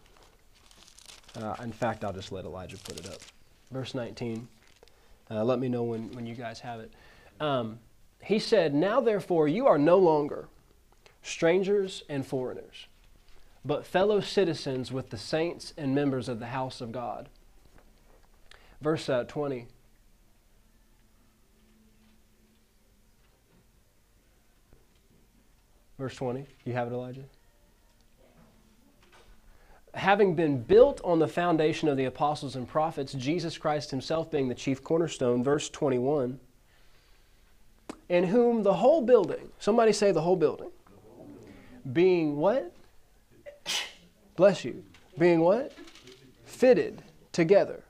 [1.36, 3.20] Uh, in fact, I'll just let Elijah put it up.
[3.70, 4.48] Verse 19.
[5.30, 6.92] Uh, let me know when, when you guys have it.
[7.40, 7.78] Um,
[8.22, 10.48] he said, Now therefore you are no longer
[11.22, 12.86] strangers and foreigners,
[13.64, 17.28] but fellow citizens with the saints and members of the house of God.
[18.80, 19.66] Verse uh, 20.
[25.98, 26.46] Verse 20.
[26.64, 27.24] You have it, Elijah?
[29.98, 34.48] having been built on the foundation of the apostles and prophets, Jesus Christ himself being
[34.48, 36.38] the chief cornerstone, verse 21,
[38.08, 40.70] in whom the whole building, somebody say the whole building,
[41.92, 42.72] being what?
[44.36, 44.84] Bless you.
[45.18, 45.72] Being what?
[46.44, 47.02] Fitted
[47.32, 47.84] together.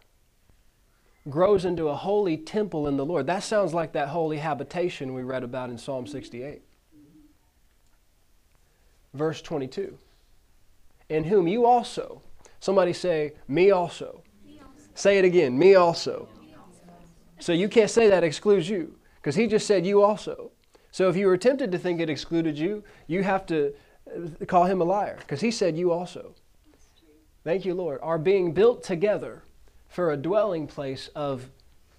[1.29, 3.27] Grows into a holy temple in the Lord.
[3.27, 6.63] That sounds like that holy habitation we read about in Psalm 68.
[9.15, 9.99] Verse 22
[11.09, 12.23] in whom you also,
[12.61, 14.23] somebody say, me also.
[14.45, 14.91] Me also.
[14.95, 16.29] Say it again, me also.
[16.41, 16.93] me also.
[17.39, 20.51] So you can't say that excludes you, because he just said you also.
[20.91, 23.75] So if you were tempted to think it excluded you, you have to
[24.47, 26.35] call him a liar, because he said you also.
[27.45, 28.01] Thank you, Lord.
[28.03, 29.43] Are being built together
[29.89, 31.51] for a dwelling place of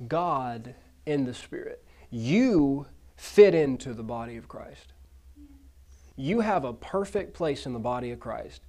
[0.08, 1.84] God in the Spirit.
[2.10, 4.93] You fit into the body of Christ.
[6.15, 8.62] You have a perfect place in the body of Christ.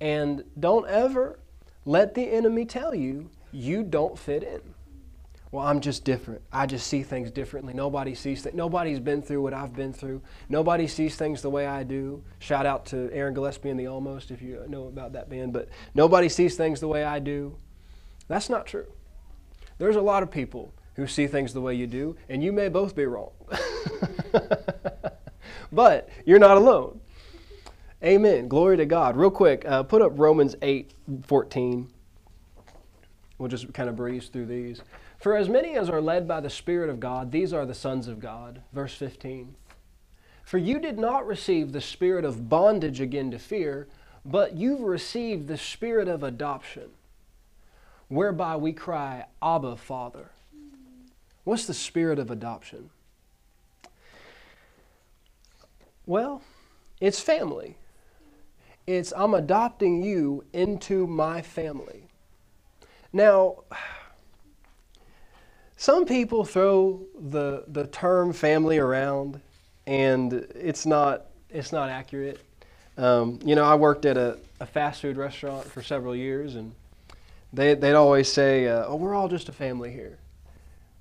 [0.00, 1.38] And don't ever
[1.84, 4.60] let the enemy tell you you don't fit in.
[5.50, 6.42] Well, I'm just different.
[6.52, 7.72] I just see things differently.
[7.72, 8.54] Nobody sees things.
[8.54, 10.20] Nobody's been through what I've been through.
[10.50, 12.22] Nobody sees things the way I do.
[12.38, 15.54] Shout out to Aaron Gillespie and the Almost if you know about that band.
[15.54, 17.56] But nobody sees things the way I do.
[18.28, 18.86] That's not true.
[19.78, 22.68] There's a lot of people who see things the way you do, and you may
[22.68, 23.30] both be wrong.
[25.72, 27.00] but you're not alone.
[28.04, 28.48] Amen.
[28.48, 29.16] Glory to God.
[29.16, 31.88] Real quick, uh, put up Romans 8 14.
[33.38, 34.82] We'll just kind of breeze through these.
[35.18, 38.06] For as many as are led by the Spirit of God, these are the sons
[38.06, 38.62] of God.
[38.72, 39.56] Verse 15.
[40.44, 43.86] For you did not receive the spirit of bondage again to fear,
[44.24, 46.90] but you've received the spirit of adoption,
[48.08, 50.30] whereby we cry, Abba, Father.
[51.44, 52.90] What's the spirit of adoption?
[56.06, 56.40] Well,
[57.00, 57.76] it's family.
[58.86, 62.04] It's I'm adopting you into my family.
[63.12, 63.64] Now,
[65.78, 69.40] some people throw the, the term family around,
[69.86, 72.40] and it's not, it's not accurate.
[72.98, 76.74] Um, you know, I worked at a, a, fast food restaurant for several years, and
[77.52, 80.18] they, they'd always say, uh, Oh, we're all just a family here.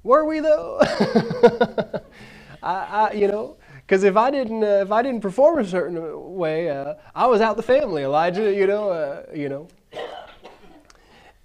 [0.04, 0.78] Were we, though?
[2.62, 6.36] I, I, you know, because if I didn't, uh, if I didn't perform a certain
[6.36, 8.04] way, uh, I was out the family.
[8.04, 9.70] Elijah, you know, uh, you know.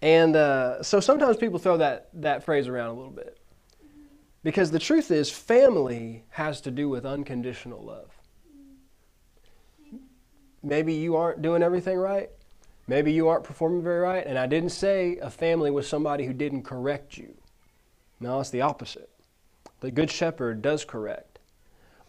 [0.03, 3.39] And uh, so sometimes people throw that that phrase around a little bit,
[4.43, 8.11] because the truth is, family has to do with unconditional love.
[10.63, 12.31] Maybe you aren't doing everything right.
[12.89, 14.27] Maybe you aren't performing very right.
[14.27, 17.35] And I didn't say a family was somebody who didn't correct you.
[18.21, 19.09] No, it's the opposite.
[19.81, 21.39] The Good Shepherd does correct.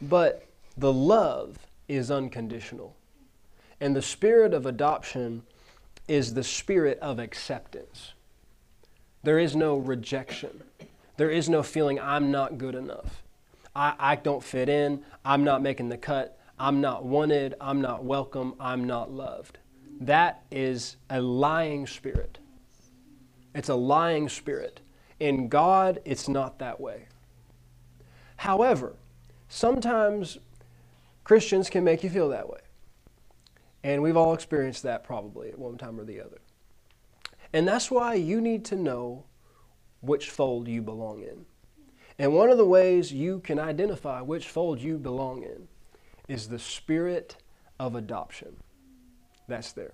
[0.02, 2.96] But the love is unconditional.
[3.80, 5.44] And the spirit of adoption
[6.08, 8.14] is the spirit of acceptance.
[9.24, 10.64] There is no rejection.
[11.18, 13.24] There is no feeling, I'm not good enough.
[13.76, 15.04] I, I don't fit in.
[15.24, 16.38] I'm not making the cut.
[16.60, 17.56] I'm not wanted.
[17.62, 18.56] I'm not welcome.
[18.60, 19.58] I'm not loved.
[20.02, 22.40] That is a lying spirit.
[23.56, 24.80] It's a lying spirit.
[25.20, 27.06] In God, it's not that way.
[28.38, 28.94] However,
[29.54, 30.40] Sometimes
[31.24, 32.58] Christians can make you feel that way.
[33.84, 36.40] And we've all experienced that probably at one time or the other.
[37.52, 39.26] And that's why you need to know
[40.02, 41.46] which fold you belong in.
[42.18, 45.68] And one of the ways you can identify which fold you belong in
[46.28, 47.38] is the spirit
[47.80, 48.56] of adoption.
[49.48, 49.94] That's there.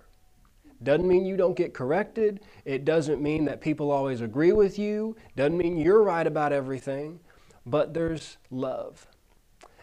[0.82, 2.42] Doesn't mean you don't get corrected.
[2.64, 5.16] It doesn't mean that people always agree with you.
[5.36, 7.20] Doesn't mean you're right about everything.
[7.66, 9.08] But there's love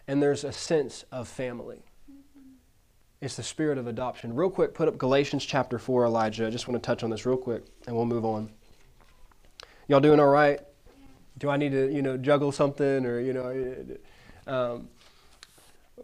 [0.07, 1.83] and there's a sense of family.
[3.19, 4.35] It's the spirit of adoption.
[4.35, 6.45] Real quick, put up Galatians chapter 4, Elijah.
[6.45, 8.49] I just want to touch on this real quick and we'll move on.
[9.87, 10.59] Y'all doing all right?
[11.39, 13.97] Do I need to, you know, juggle something or, you know,
[14.45, 14.89] um,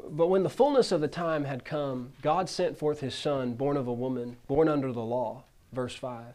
[0.09, 3.77] but when the fullness of the time had come, God sent forth his son, born
[3.77, 6.33] of a woman, born under the law, verse 5,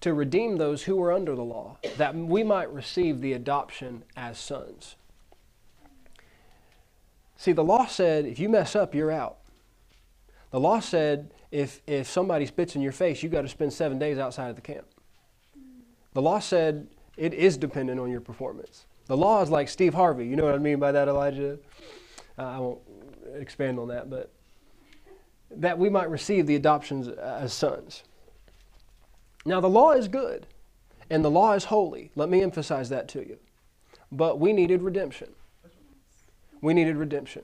[0.00, 4.38] to redeem those who were under the law, that we might receive the adoption as
[4.38, 4.94] sons.
[7.36, 9.38] See, the law said if you mess up, you're out.
[10.50, 13.98] The law said if, if somebody spits in your face, you got to spend seven
[13.98, 14.86] days outside of the camp.
[16.12, 18.86] The law said it is dependent on your performance.
[19.06, 20.26] The law is like Steve Harvey.
[20.26, 21.58] You know what I mean by that, Elijah?
[22.38, 22.80] Uh, I won't
[23.34, 24.32] expand on that, but
[25.50, 28.04] that we might receive the adoptions as sons.
[29.44, 30.46] Now, the law is good
[31.10, 32.10] and the law is holy.
[32.14, 33.38] Let me emphasize that to you.
[34.12, 35.30] But we needed redemption.
[36.60, 37.42] We needed redemption.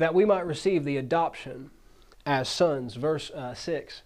[0.00, 1.70] That we might receive the adoption
[2.24, 2.94] as sons.
[2.94, 4.00] Verse uh, 6.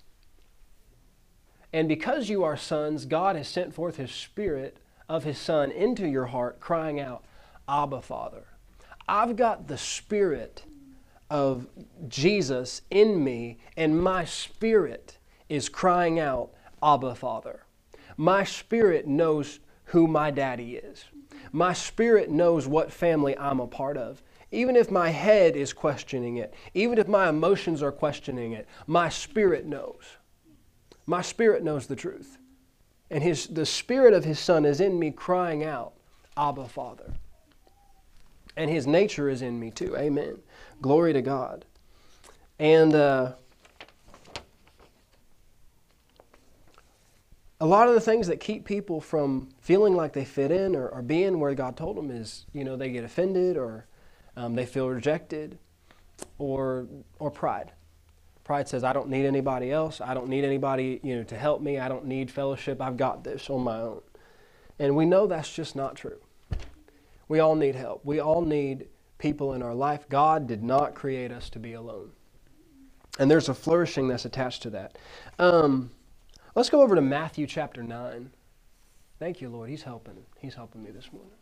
[1.72, 4.78] And because you are sons, God has sent forth His Spirit
[5.08, 7.24] of His Son into your heart, crying out,
[7.68, 8.42] Abba, Father.
[9.06, 10.64] I've got the Spirit
[11.30, 11.68] of
[12.08, 15.18] Jesus in me, and my spirit
[15.48, 16.50] is crying out,
[16.82, 17.66] Abba, Father.
[18.16, 21.04] My spirit knows who my daddy is.
[21.52, 24.22] My spirit knows what family I'm a part of.
[24.54, 29.08] Even if my head is questioning it, even if my emotions are questioning it, my
[29.08, 30.16] spirit knows.
[31.06, 32.38] My spirit knows the truth.
[33.10, 35.94] And his, the spirit of his son is in me crying out,
[36.36, 37.12] Abba, Father.
[38.56, 39.96] And his nature is in me too.
[39.96, 40.38] Amen.
[40.80, 41.64] Glory to God.
[42.60, 43.32] And uh,
[47.60, 50.88] a lot of the things that keep people from feeling like they fit in or,
[50.88, 53.86] or being where God told them is, you know, they get offended or
[54.36, 55.58] um, they feel rejected
[56.38, 56.86] or,
[57.18, 57.72] or pride.
[58.44, 60.00] Pride says, I don't need anybody else.
[60.00, 61.78] I don't need anybody, you know, to help me.
[61.78, 62.80] I don't need fellowship.
[62.80, 64.02] I've got this on my own.
[64.78, 66.18] And we know that's just not true.
[67.28, 68.04] We all need help.
[68.04, 70.08] We all need people in our life.
[70.08, 72.10] God did not create us to be alone.
[73.18, 74.98] And there's a flourishing that's attached to that.
[75.38, 75.90] Um,
[76.54, 78.30] let's go over to Matthew chapter 9.
[79.18, 79.70] Thank you, Lord.
[79.70, 80.18] He's helping.
[80.38, 81.32] He's helping me this morning.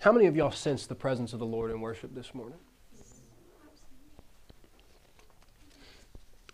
[0.00, 2.58] How many of y'all sense the presence of the Lord in worship this morning?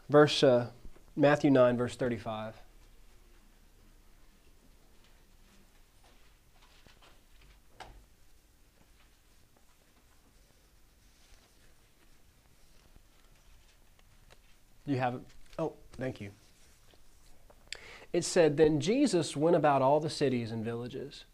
[0.08, 0.70] Verse uh,
[1.16, 2.54] Matthew 9, verse 35.
[14.86, 15.20] You have it?
[15.58, 16.30] Oh, thank you.
[18.12, 21.24] It said, Then Jesus went about all the cities and villages,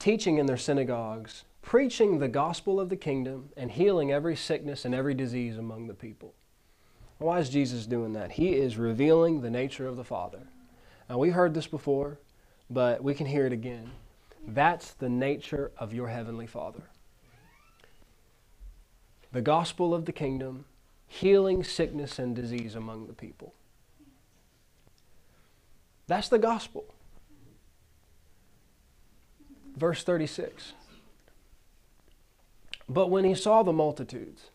[0.00, 4.94] teaching in their synagogues, preaching the gospel of the kingdom, and healing every sickness and
[4.94, 6.34] every disease among the people.
[7.18, 8.32] Why is Jesus doing that?
[8.32, 10.40] He is revealing the nature of the Father.
[11.08, 12.18] Now, we heard this before,
[12.70, 13.90] but we can hear it again.
[14.48, 16.82] That's the nature of your Heavenly Father.
[19.32, 20.64] The gospel of the kingdom
[21.06, 23.52] healing sickness and disease among the people.
[26.06, 26.84] That's the gospel.
[29.80, 30.74] Verse 36.
[32.86, 34.50] But when he saw the multitudes,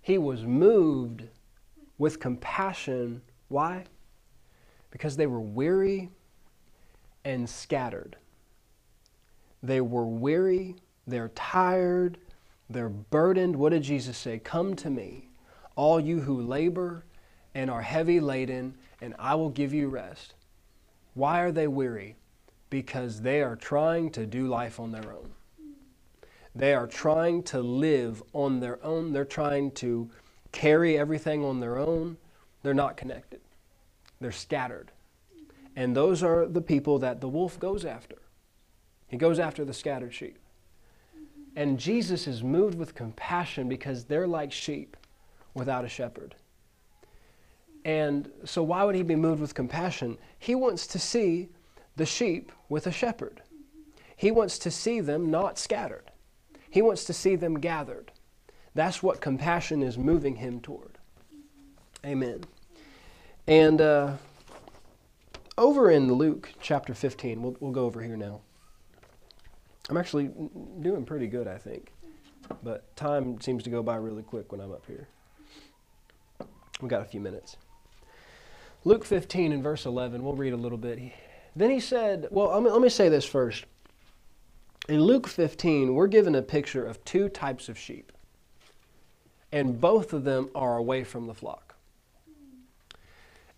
[0.00, 1.24] he was moved
[1.98, 3.22] with compassion.
[3.48, 3.86] Why?
[4.92, 6.10] Because they were weary
[7.24, 8.16] and scattered.
[9.64, 10.76] They were weary,
[11.08, 12.18] they're tired,
[12.70, 13.56] they're burdened.
[13.56, 14.38] What did Jesus say?
[14.38, 15.28] Come to me
[15.74, 17.04] all you who labor
[17.52, 20.34] and are heavy laden, and I will give you rest.
[21.14, 22.14] Why are they weary?
[22.74, 25.30] Because they are trying to do life on their own.
[26.56, 29.12] They are trying to live on their own.
[29.12, 30.10] They're trying to
[30.50, 32.16] carry everything on their own.
[32.64, 33.40] They're not connected,
[34.20, 34.90] they're scattered.
[35.76, 38.16] And those are the people that the wolf goes after.
[39.06, 40.40] He goes after the scattered sheep.
[41.54, 44.96] And Jesus is moved with compassion because they're like sheep
[45.54, 46.34] without a shepherd.
[47.84, 50.18] And so, why would he be moved with compassion?
[50.40, 51.50] He wants to see
[51.96, 53.42] the sheep with a shepherd.
[54.16, 56.10] He wants to see them not scattered.
[56.70, 58.10] He wants to see them gathered.
[58.74, 60.98] That's what compassion is moving him toward.
[62.04, 62.44] Amen.
[63.46, 64.14] And uh,
[65.56, 68.40] over in Luke chapter 15, we'll, we'll go over here now.
[69.88, 70.30] I'm actually
[70.80, 71.92] doing pretty good, I think.
[72.62, 75.08] But time seems to go by really quick when I'm up here.
[76.80, 77.56] We've got a few minutes.
[78.84, 80.98] Luke 15 and verse 11, we'll read a little bit.
[81.56, 83.64] Then he said, Well, let me say this first.
[84.88, 88.12] In Luke 15, we're given a picture of two types of sheep,
[89.50, 91.74] and both of them are away from the flock.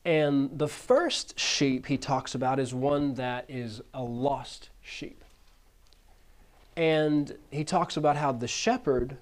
[0.05, 5.25] And the first sheep he talks about is one that is a lost sheep.
[6.77, 9.17] And he talks about how the shepherd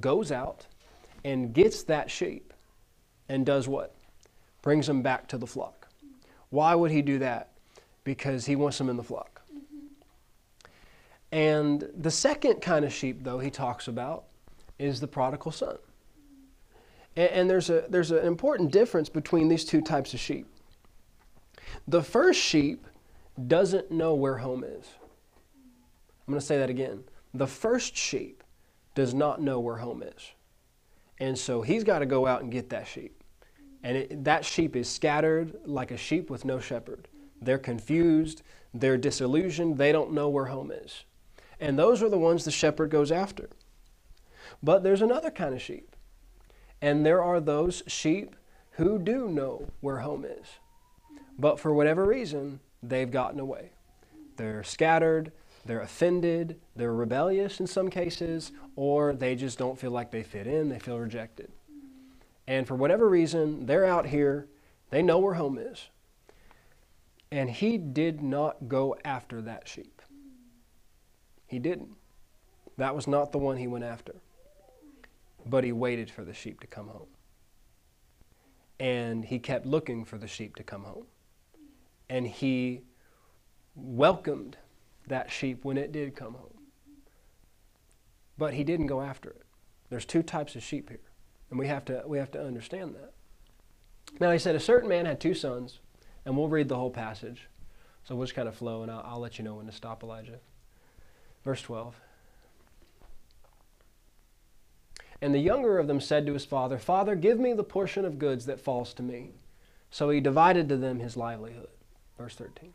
[0.00, 0.66] goes out
[1.24, 2.52] and gets that sheep
[3.28, 3.94] and does what?
[4.60, 5.86] Brings them back to the flock.
[6.50, 7.50] Why would he do that?
[8.04, 9.42] Because he wants them in the flock.
[9.50, 10.66] Mm-hmm.
[11.32, 14.24] And the second kind of sheep, though, he talks about
[14.78, 15.78] is the prodigal son.
[17.16, 20.46] And, and there's, a, there's an important difference between these two types of sheep.
[21.88, 22.86] The first sheep
[23.46, 24.86] doesn't know where home is.
[26.26, 27.04] I'm going to say that again.
[27.34, 28.42] The first sheep
[28.94, 30.30] does not know where home is.
[31.18, 33.22] And so he's got to go out and get that sheep.
[33.82, 37.08] And it, that sheep is scattered like a sheep with no shepherd.
[37.44, 38.42] They're confused,
[38.72, 41.04] they're disillusioned, they don't know where home is.
[41.60, 43.48] And those are the ones the shepherd goes after.
[44.62, 45.94] But there's another kind of sheep.
[46.82, 48.36] And there are those sheep
[48.72, 50.46] who do know where home is.
[51.38, 53.70] But for whatever reason, they've gotten away.
[54.36, 55.32] They're scattered,
[55.64, 60.46] they're offended, they're rebellious in some cases, or they just don't feel like they fit
[60.46, 61.50] in, they feel rejected.
[62.46, 64.48] And for whatever reason, they're out here,
[64.90, 65.88] they know where home is.
[67.34, 70.00] And he did not go after that sheep.
[71.48, 71.96] He didn't.
[72.76, 74.14] That was not the one he went after.
[75.44, 77.08] But he waited for the sheep to come home.
[78.78, 81.06] And he kept looking for the sheep to come home.
[82.08, 82.82] And he
[83.74, 84.56] welcomed
[85.08, 86.60] that sheep when it did come home.
[88.38, 89.42] But he didn't go after it.
[89.90, 91.10] There's two types of sheep here,
[91.50, 93.12] and we have to, we have to understand that.
[94.20, 95.80] Now, he said, A certain man had two sons,
[96.24, 97.48] and we'll read the whole passage.
[98.04, 100.02] So we'll just kind of flow, and I'll, I'll let you know when to stop,
[100.02, 100.38] Elijah.
[101.44, 102.00] Verse 12.
[105.20, 108.18] And the younger of them said to his father, Father, give me the portion of
[108.18, 109.30] goods that falls to me.
[109.90, 111.68] So he divided to them his livelihood.
[112.18, 112.74] Verse 13.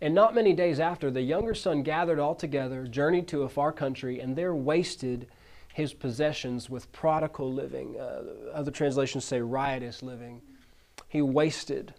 [0.00, 3.72] And not many days after, the younger son gathered all together, journeyed to a far
[3.72, 5.26] country, and there wasted
[5.74, 8.00] his possessions with prodigal living.
[8.00, 8.22] Uh,
[8.54, 10.40] other translations say riotous living.
[11.10, 11.92] He wasted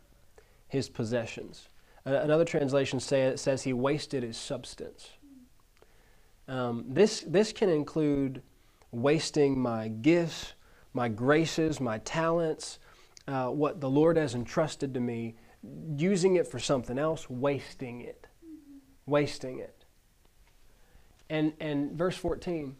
[0.69, 1.67] his possessions.
[2.05, 5.09] Another translation say, says he wasted his substance.
[6.47, 8.41] Um, this, this can include
[8.91, 10.53] wasting my gifts,
[10.93, 12.79] my graces, my talents,
[13.27, 15.35] uh, what the Lord has entrusted to me
[15.97, 18.27] using it for something else, wasting it.
[19.05, 19.83] Wasting it.
[21.29, 22.77] And, and verse 14.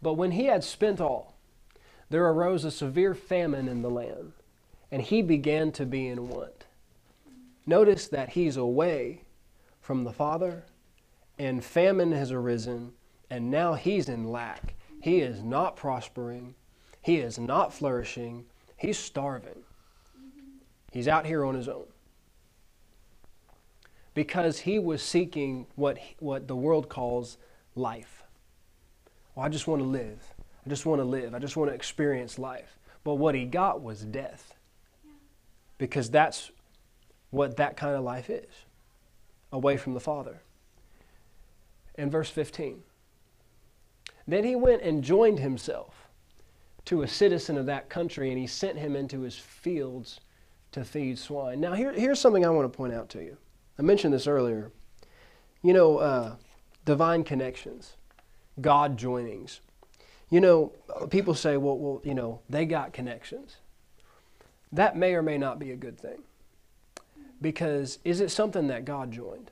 [0.00, 1.35] But when he had spent all,
[2.08, 4.32] there arose a severe famine in the land,
[4.90, 6.64] and he began to be in want.
[7.66, 9.22] Notice that he's away
[9.80, 10.64] from the Father,
[11.38, 12.92] and famine has arisen,
[13.28, 14.74] and now he's in lack.
[15.00, 16.54] He is not prospering,
[17.02, 18.46] he is not flourishing,
[18.76, 19.62] he's starving.
[20.92, 21.86] He's out here on his own.
[24.14, 27.36] Because he was seeking what, what the world calls
[27.74, 28.22] life.
[29.34, 30.35] Well, I just want to live.
[30.66, 31.34] I just want to live.
[31.34, 32.78] I just want to experience life.
[33.04, 34.52] But what he got was death.
[35.78, 36.50] Because that's
[37.30, 38.50] what that kind of life is
[39.52, 40.40] away from the Father.
[41.94, 42.82] In verse 15,
[44.26, 46.08] then he went and joined himself
[46.86, 50.20] to a citizen of that country, and he sent him into his fields
[50.72, 51.60] to feed swine.
[51.60, 53.36] Now, here, here's something I want to point out to you.
[53.78, 54.72] I mentioned this earlier.
[55.62, 56.36] You know, uh,
[56.84, 57.96] divine connections,
[58.60, 59.60] God joinings.
[60.30, 60.72] You know,
[61.10, 63.56] people say, well, well, you know, they got connections.
[64.72, 66.22] That may or may not be a good thing.
[67.40, 69.50] Because is it something that God joined?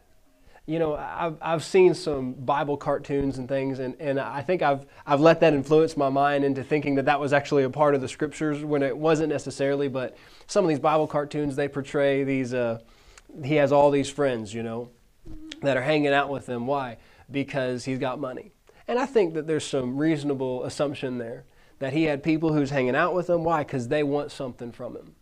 [0.66, 4.86] you know, I've, I've seen some Bible cartoons and things, and, and I think I've,
[5.06, 8.00] I've let that influence my mind into thinking that that was actually a part of
[8.00, 9.88] the scriptures when it wasn't necessarily.
[9.88, 10.16] But
[10.46, 12.80] some of these Bible cartoons, they portray these, uh,
[13.44, 14.88] he has all these friends, you know,
[15.60, 16.66] that are hanging out with him.
[16.66, 16.96] Why?
[17.30, 18.53] Because he's got money.
[18.86, 21.44] And I think that there's some reasonable assumption there
[21.78, 23.44] that he had people who's hanging out with him.
[23.44, 23.64] Why?
[23.64, 25.14] Because they want something from him.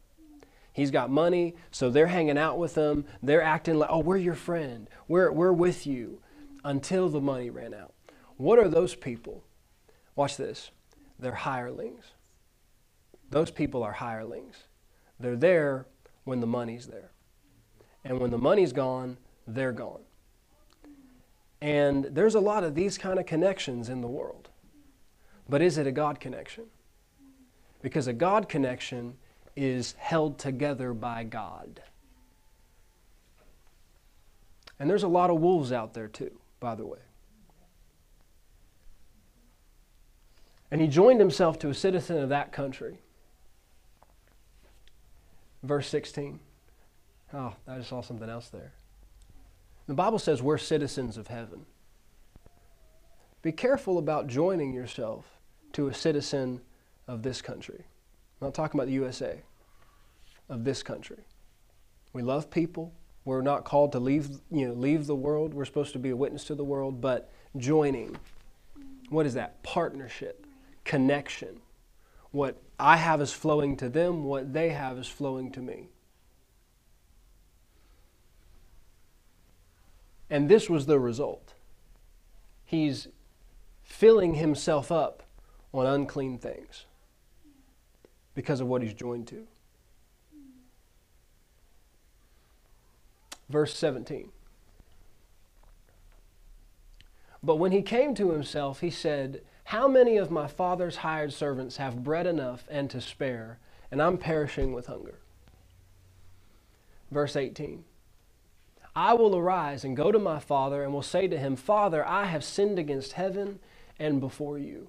[0.73, 3.05] He's got money, so they're hanging out with him.
[3.23, 4.89] They're acting like, oh, we're your friend.
[5.07, 6.21] We're, we're with you
[6.65, 7.93] until the money ran out.
[8.37, 9.45] What are those people?
[10.17, 10.71] Watch this.
[11.19, 12.05] They're hirelings.
[13.31, 14.57] Those people are hirelings.
[15.21, 15.87] They're there
[16.25, 17.13] when the money's there.
[18.05, 20.01] And when the money's gone, they're gone.
[21.63, 24.49] And there's a lot of these kind of connections in the world.
[25.49, 26.65] But is it a God connection?
[27.81, 29.15] Because a God connection
[29.55, 31.81] is held together by God.
[34.81, 36.99] And there's a lot of wolves out there too, by the way.
[40.73, 42.99] And he joined himself to a citizen of that country.
[45.63, 46.41] Verse 16.
[47.33, 48.73] Oh, I just saw something else there.
[49.87, 51.67] The Bible says we're citizens of heaven.
[53.43, 55.27] Be careful about joining yourself
[55.73, 56.61] to a citizen
[57.09, 57.85] of this country.
[58.41, 59.43] I'm not talking about the USA,
[60.49, 61.25] of this country.
[62.13, 62.93] We love people.
[63.25, 65.55] We're not called to leave, you know, leave the world.
[65.55, 68.17] We're supposed to be a witness to the world, but joining.
[69.09, 69.63] What is that?
[69.63, 70.47] Partnership,
[70.85, 71.61] connection.
[72.31, 75.89] What I have is flowing to them, what they have is flowing to me.
[80.33, 81.53] And this was the result.
[82.65, 83.09] He's
[83.83, 85.23] filling himself up
[85.75, 86.87] on unclean things
[88.35, 89.47] because of what he's joined to.
[93.51, 94.31] Verse 17.
[97.43, 101.77] But when he came to himself, he said, How many of my father's hired servants
[101.77, 103.59] have bread enough and to spare,
[103.91, 105.19] and I'm perishing with hunger?
[107.11, 107.85] Verse 18.
[108.95, 112.27] I will arise and go to my father and will say to him, Father, I
[112.27, 113.59] have sinned against heaven
[113.99, 114.89] and before you.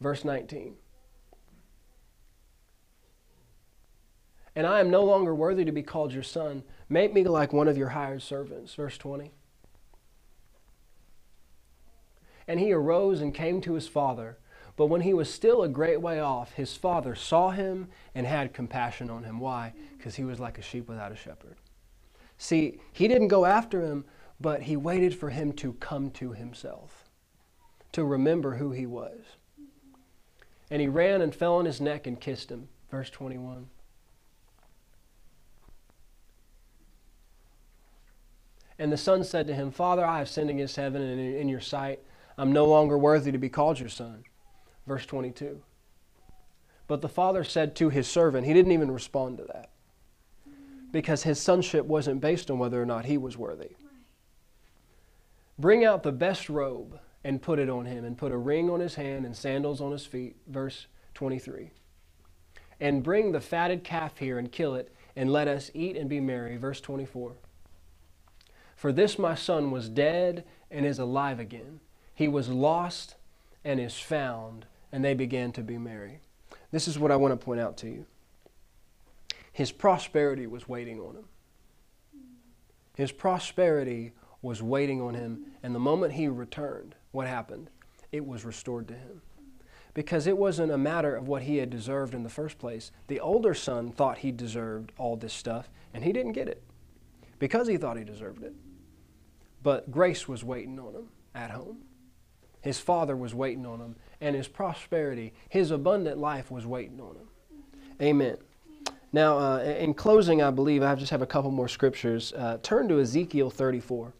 [0.00, 0.76] Verse 19.
[4.54, 6.62] And I am no longer worthy to be called your son.
[6.88, 8.74] Make me like one of your hired servants.
[8.74, 9.32] Verse 20.
[12.46, 14.38] And he arose and came to his father.
[14.76, 18.54] But when he was still a great way off, his father saw him and had
[18.54, 19.40] compassion on him.
[19.40, 19.74] Why?
[19.96, 21.56] Because he was like a sheep without a shepherd.
[22.38, 24.04] See, he didn't go after him,
[24.40, 27.04] but he waited for him to come to himself,
[27.92, 29.18] to remember who he was.
[30.70, 32.68] And he ran and fell on his neck and kissed him.
[32.90, 33.66] Verse 21.
[38.78, 41.60] And the son said to him, Father, I have sinned against heaven and in your
[41.60, 42.00] sight.
[42.36, 44.22] I'm no longer worthy to be called your son.
[44.86, 45.60] Verse 22.
[46.86, 49.70] But the father said to his servant, he didn't even respond to that
[50.90, 53.70] because his sonship wasn't based on whether or not he was worthy.
[55.58, 58.80] Bring out the best robe and put it on him, and put a ring on
[58.80, 60.36] his hand and sandals on his feet.
[60.46, 61.72] Verse 23.
[62.80, 66.20] And bring the fatted calf here and kill it, and let us eat and be
[66.20, 66.56] merry.
[66.56, 67.32] Verse 24.
[68.76, 71.80] For this my son was dead and is alive again.
[72.14, 73.16] He was lost
[73.64, 76.20] and is found, and they began to be merry.
[76.70, 78.06] This is what I want to point out to you.
[79.58, 81.24] His prosperity was waiting on him.
[82.94, 87.68] His prosperity was waiting on him, and the moment he returned, what happened?
[88.12, 89.20] It was restored to him.
[89.94, 92.92] Because it wasn't a matter of what he had deserved in the first place.
[93.08, 96.62] The older son thought he deserved all this stuff, and he didn't get it
[97.40, 98.54] because he thought he deserved it.
[99.64, 101.78] But grace was waiting on him at home.
[102.60, 107.16] His father was waiting on him, and his prosperity, his abundant life was waiting on
[107.16, 107.28] him.
[108.00, 108.36] Amen.
[109.12, 112.32] Now, uh, in closing, I believe I just have a couple more scriptures.
[112.34, 114.12] Uh, turn to Ezekiel 34,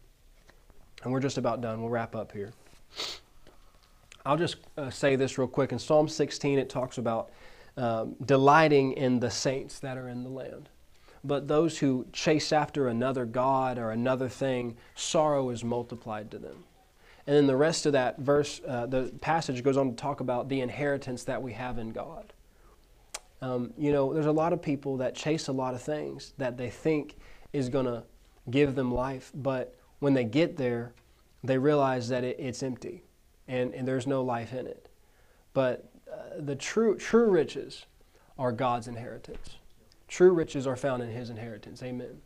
[1.03, 1.79] and we're just about done.
[1.81, 2.53] We'll wrap up here.
[4.25, 5.71] I'll just uh, say this real quick.
[5.71, 7.29] In Psalm 16, it talks about
[7.77, 10.69] um, delighting in the saints that are in the land.
[11.23, 16.63] But those who chase after another God or another thing, sorrow is multiplied to them.
[17.27, 20.49] And then the rest of that verse, uh, the passage goes on to talk about
[20.49, 22.33] the inheritance that we have in God.
[23.41, 26.57] Um, you know, there's a lot of people that chase a lot of things that
[26.57, 27.15] they think
[27.53, 28.03] is going to
[28.49, 30.93] give them life, but when they get there,
[31.43, 33.03] they realize that it, it's empty
[33.47, 34.89] and, and there's no life in it.
[35.53, 37.85] But uh, the true, true riches
[38.37, 39.57] are God's inheritance.
[40.07, 41.83] True riches are found in His inheritance.
[41.83, 42.21] Amen.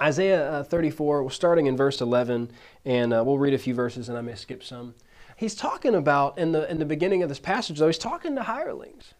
[0.00, 2.50] Isaiah uh, 34, we're starting in verse 11,
[2.84, 4.94] and uh, we'll read a few verses and I may skip some.
[5.36, 8.42] He's talking about, in the, in the beginning of this passage, though, he's talking to
[8.42, 9.14] hirelings.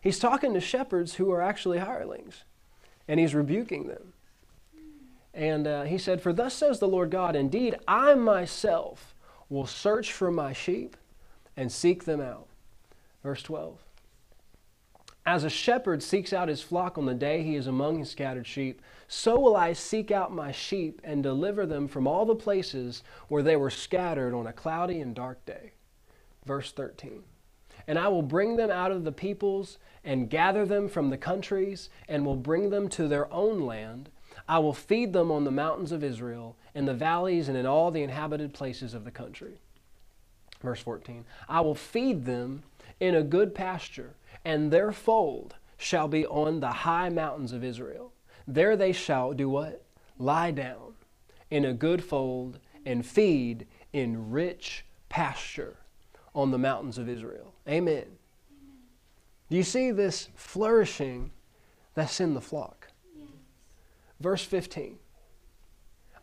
[0.00, 2.44] He's talking to shepherds who are actually hirelings,
[3.06, 4.12] and he's rebuking them.
[5.34, 9.14] And uh, he said, For thus says the Lord God, Indeed, I myself
[9.48, 10.96] will search for my sheep
[11.56, 12.48] and seek them out.
[13.22, 13.78] Verse 12.
[15.26, 18.46] As a shepherd seeks out his flock on the day he is among his scattered
[18.46, 23.02] sheep, so will I seek out my sheep and deliver them from all the places
[23.28, 25.72] where they were scattered on a cloudy and dark day.
[26.46, 27.22] Verse 13.
[27.86, 31.90] And I will bring them out of the peoples and gather them from the countries
[32.08, 34.10] and will bring them to their own land.
[34.48, 37.90] I will feed them on the mountains of Israel, in the valleys, and in all
[37.90, 39.60] the inhabited places of the country.
[40.62, 42.62] Verse 14 I will feed them
[42.98, 44.14] in a good pasture,
[44.44, 48.12] and their fold shall be on the high mountains of Israel.
[48.46, 49.84] There they shall do what?
[50.18, 50.94] Lie down
[51.50, 55.79] in a good fold and feed in rich pasture
[56.34, 57.54] on the mountains of Israel.
[57.68, 58.06] Amen.
[59.48, 61.32] Do you see this flourishing
[61.94, 62.88] that's in the flock?
[64.20, 64.98] Verse 15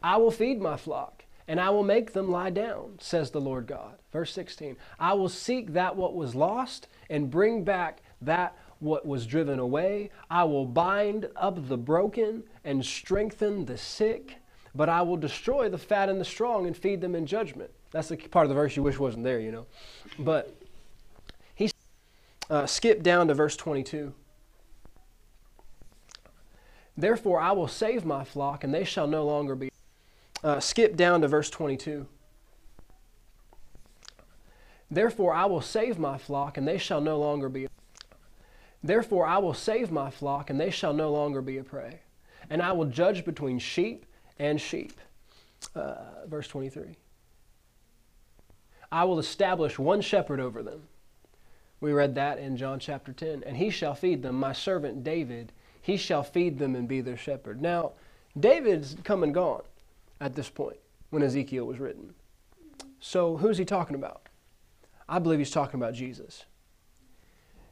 [0.04, 3.68] I will feed my flock, and I will make them lie down, says the Lord
[3.68, 3.98] God.
[4.12, 9.26] Verse 16 I will seek that what was lost and bring back that what was
[9.26, 10.12] driven away.
[10.30, 14.38] I will bind up the broken and strengthen the sick,
[14.76, 17.72] but I will destroy the fat and the strong and feed them in judgment.
[17.92, 19.66] That's the part of the verse you wish wasn't there, you know.
[20.20, 20.56] But
[21.56, 21.72] he
[22.50, 24.14] uh, skipped down to verse 22.
[26.98, 29.70] Therefore, I will save my flock, and they shall no longer be.
[30.44, 32.08] Uh, skip down to verse 22.
[34.90, 37.68] Therefore, I will save my flock, and they shall no longer be.
[38.84, 42.00] Therefore, I will save my flock, and they shall no longer be a prey.
[42.50, 44.06] And I will judge between sheep
[44.40, 44.94] and sheep.
[45.76, 45.96] Uh,
[46.28, 46.96] verse 23.
[48.92, 50.84] I will establish one shepherd over them.
[51.80, 53.44] We read that in John chapter 10.
[53.46, 55.52] And he shall feed them, my servant David.
[55.82, 57.62] He shall feed them and be their shepherd.
[57.62, 57.94] Now,
[58.40, 59.64] David's come and gone
[60.20, 60.78] at this point
[61.10, 62.14] when Ezekiel was written.
[63.00, 64.28] So, who's he talking about?
[65.08, 66.46] I believe he's talking about Jesus.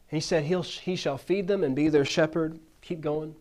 [0.07, 2.59] He said, He'll, He shall feed them and be their shepherd.
[2.81, 3.35] Keep going.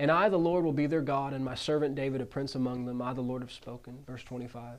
[0.00, 2.86] And I, the Lord, will be their God, and my servant David, a prince among
[2.86, 3.02] them.
[3.02, 3.98] I, the Lord, have spoken.
[4.06, 4.78] Verse 25.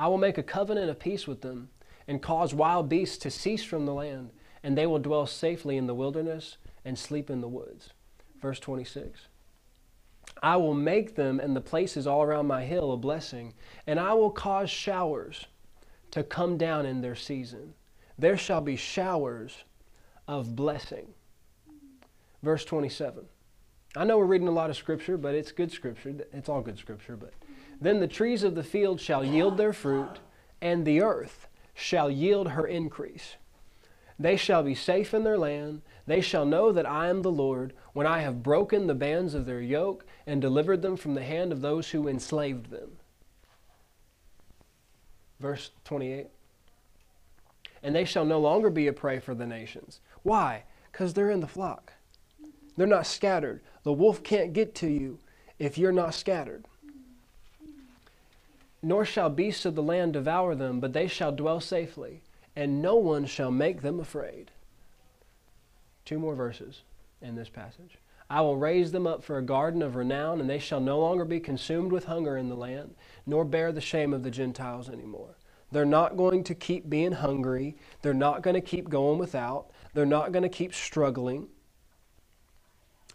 [0.00, 1.68] I will make a covenant of peace with them
[2.08, 4.30] and cause wild beasts to cease from the land,
[4.62, 7.90] and they will dwell safely in the wilderness and sleep in the woods.
[8.40, 9.26] Verse 26.
[10.42, 13.52] I will make them and the places all around my hill a blessing,
[13.86, 15.44] and I will cause showers
[16.12, 17.74] to come down in their season.
[18.18, 19.64] There shall be showers
[20.26, 21.08] of blessing.
[22.42, 23.26] Verse 27.
[23.94, 26.14] I know we're reading a lot of scripture, but it's good scripture.
[26.32, 27.34] It's all good scripture, but
[27.80, 30.18] then the trees of the field shall yield their fruit,
[30.60, 33.36] and the earth shall yield her increase.
[34.18, 35.80] They shall be safe in their land.
[36.06, 39.46] They shall know that I am the Lord when I have broken the bands of
[39.46, 42.98] their yoke and delivered them from the hand of those who enslaved them.
[45.40, 46.26] Verse 28.
[47.82, 50.00] And they shall no longer be a prey for the nations.
[50.22, 50.64] Why?
[50.92, 51.94] Because they're in the flock.
[52.76, 53.62] They're not scattered.
[53.84, 55.18] The wolf can't get to you
[55.58, 56.66] if you're not scattered.
[58.82, 62.22] Nor shall beasts of the land devour them, but they shall dwell safely
[62.56, 64.50] and no one shall make them afraid.
[66.04, 66.82] Two more verses
[67.22, 67.98] in this passage.
[68.28, 71.24] I will raise them up for a garden of renown, and they shall no longer
[71.24, 72.94] be consumed with hunger in the land,
[73.26, 75.36] nor bear the shame of the Gentiles anymore.
[75.72, 77.76] They're not going to keep being hungry.
[78.02, 79.70] They're not going to keep going without.
[79.94, 81.48] They're not going to keep struggling.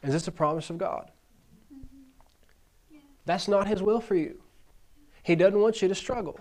[0.04, 1.12] Is this a promise of God?
[1.74, 2.98] Mm-hmm.
[3.26, 4.42] That's not His will for you.
[5.26, 6.40] He doesn't want you to struggle,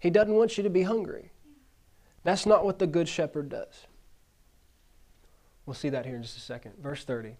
[0.00, 1.30] He doesn't want you to be hungry.
[2.24, 3.86] That's not what the Good Shepherd does.
[5.66, 6.74] We'll see that here in just a second.
[6.80, 7.36] Verse 30.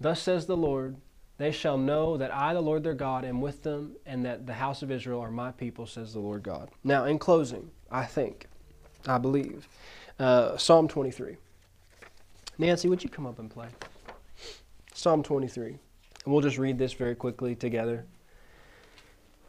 [0.00, 0.96] Thus says the Lord,
[1.38, 4.54] they shall know that I, the Lord their God, am with them, and that the
[4.54, 6.70] house of Israel are my people, says the Lord God.
[6.84, 8.46] Now, in closing, I think,
[9.06, 9.66] I believe,
[10.18, 11.36] uh, Psalm 23.
[12.58, 13.68] Nancy, would you come up and play?
[14.94, 15.68] Psalm 23.
[15.68, 15.78] And
[16.26, 18.04] we'll just read this very quickly together.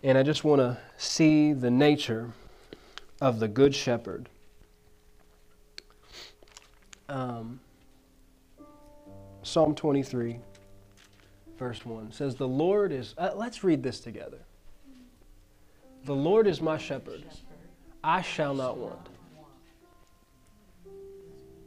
[0.04, 2.34] And I just want to see the nature
[3.22, 4.28] of the Good Shepherd.
[7.08, 7.62] Um,
[9.44, 10.40] Psalm 23,
[11.58, 14.40] verse 1 says, The Lord is, uh, let's read this together.
[16.04, 17.24] The Lord is my shepherd,
[18.04, 19.08] I shall not want.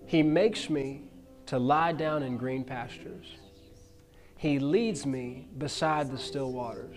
[0.05, 1.05] He makes me
[1.47, 3.34] to lie down in green pastures.
[4.37, 6.97] He leads me beside the still waters.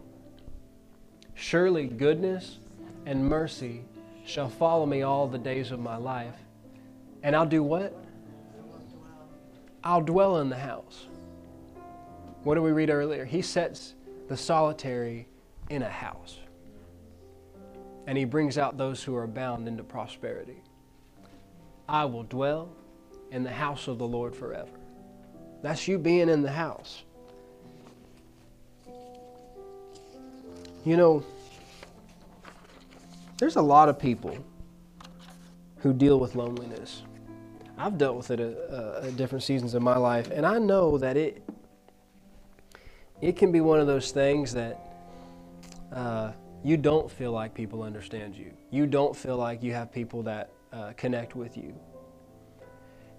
[1.41, 2.59] Surely goodness
[3.07, 3.83] and mercy
[4.25, 6.35] shall follow me all the days of my life.
[7.23, 7.95] And I'll do what?
[9.83, 11.07] I'll dwell in the house.
[12.43, 13.25] What did we read earlier?
[13.25, 13.95] He sets
[14.27, 15.27] the solitary
[15.71, 16.37] in a house.
[18.05, 20.61] And he brings out those who are bound into prosperity.
[21.89, 22.69] I will dwell
[23.31, 24.69] in the house of the Lord forever.
[25.63, 27.03] That's you being in the house.
[30.83, 31.23] You know,
[33.37, 34.37] there's a lot of people
[35.77, 37.03] who deal with loneliness.
[37.77, 41.43] I've dealt with it at, different seasons of my life, and I know that it
[43.21, 44.79] it can be one of those things that
[45.93, 46.31] uh,
[46.63, 48.51] you don't feel like people understand you.
[48.71, 51.75] You don't feel like you have people that uh, connect with you.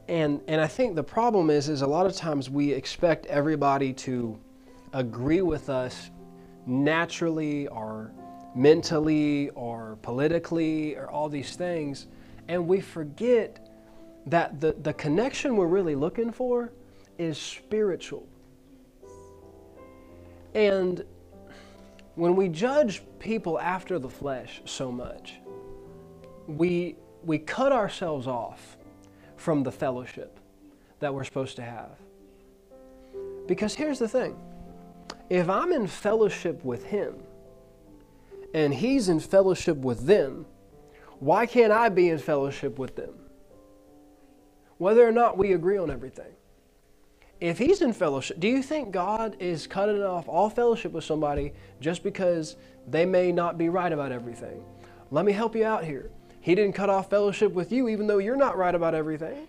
[0.08, 3.92] And and I think the problem is is a lot of times we expect everybody
[3.94, 4.38] to
[4.92, 6.10] agree with us
[6.66, 8.12] naturally or
[8.54, 12.06] mentally or politically or all these things
[12.48, 13.68] and we forget
[14.26, 16.72] that the, the connection we're really looking for
[17.18, 18.26] is spiritual.
[20.54, 21.04] And
[22.14, 25.40] when we judge people after the flesh so much,
[26.46, 28.76] we, we cut ourselves off
[29.36, 30.38] from the fellowship
[31.00, 31.98] that we're supposed to have.
[33.46, 34.36] Because here's the thing
[35.32, 37.14] if I'm in fellowship with Him
[38.52, 40.44] and He's in fellowship with them,
[41.20, 43.14] why can't I be in fellowship with them?
[44.76, 46.34] Whether or not we agree on everything.
[47.40, 51.54] If He's in fellowship, do you think God is cutting off all fellowship with somebody
[51.80, 52.56] just because
[52.86, 54.62] they may not be right about everything?
[55.10, 56.10] Let me help you out here.
[56.42, 59.48] He didn't cut off fellowship with you even though you're not right about everything.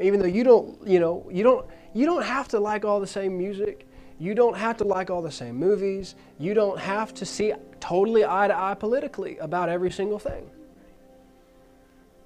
[0.00, 3.06] Even though you don't, you know, you don't you don't have to like all the
[3.06, 3.86] same music.
[4.20, 6.14] You don't have to like all the same movies.
[6.38, 10.48] You don't have to see totally eye to eye politically about every single thing.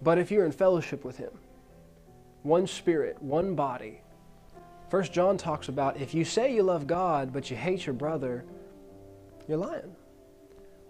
[0.02, 1.30] But if you're in fellowship with Him,
[2.42, 4.00] one spirit, one body,
[4.90, 8.44] First John talks about if you say you love God but you hate your brother,
[9.48, 9.94] you're lying.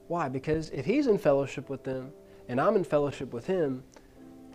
[0.09, 0.31] Why?
[0.31, 2.13] Because if He's in fellowship with them
[2.49, 3.83] and I'm in fellowship with Him,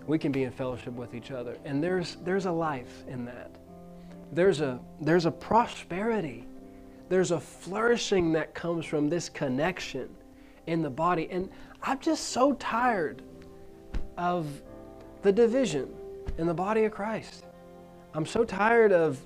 [0.08, 1.58] we can be in fellowship with each other.
[1.64, 3.52] And there's, there's a life in that.
[4.32, 6.45] There's a, there's a prosperity.
[7.09, 10.09] There's a flourishing that comes from this connection
[10.67, 11.27] in the body.
[11.32, 11.49] And
[11.82, 13.23] I'm just so tired
[14.17, 14.61] of
[15.23, 15.89] the division
[16.38, 17.45] in the body of Christ.
[18.13, 19.19] I'm so tired of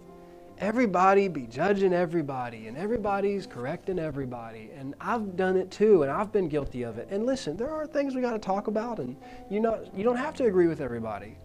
[0.59, 6.31] everybody be judging everybody and everybody's correcting everybody and i've done it too and i've
[6.31, 9.15] been guilty of it and listen there are things we got to talk about and
[9.49, 11.35] you know you don't have to agree with everybody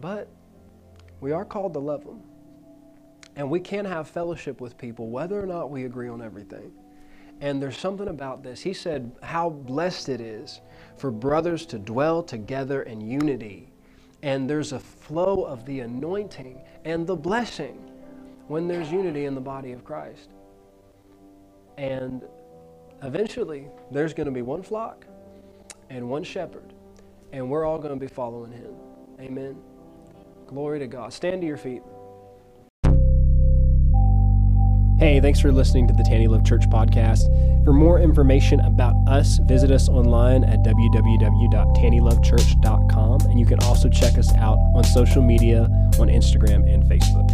[0.00, 0.28] but
[1.20, 2.22] we are called to love them
[3.38, 6.72] and we can have fellowship with people whether or not we agree on everything
[7.40, 10.60] and there's something about this he said how blessed it is
[10.98, 13.72] for brothers to dwell together in unity
[14.22, 17.90] and there's a flow of the anointing and the blessing
[18.48, 20.30] when there's unity in the body of Christ.
[21.76, 22.24] And
[23.02, 25.06] eventually, there's going to be one flock
[25.90, 26.72] and one shepherd,
[27.32, 28.74] and we're all going to be following him.
[29.20, 29.56] Amen.
[30.46, 31.12] Glory to God.
[31.12, 31.82] Stand to your feet.
[34.98, 37.22] Hey, thanks for listening to the Taney Love Church podcast.
[37.64, 43.20] For more information about us, visit us online at www.taneylovechurch.com.
[43.20, 45.66] And you can also check us out on social media
[46.00, 47.30] on Instagram and Facebook.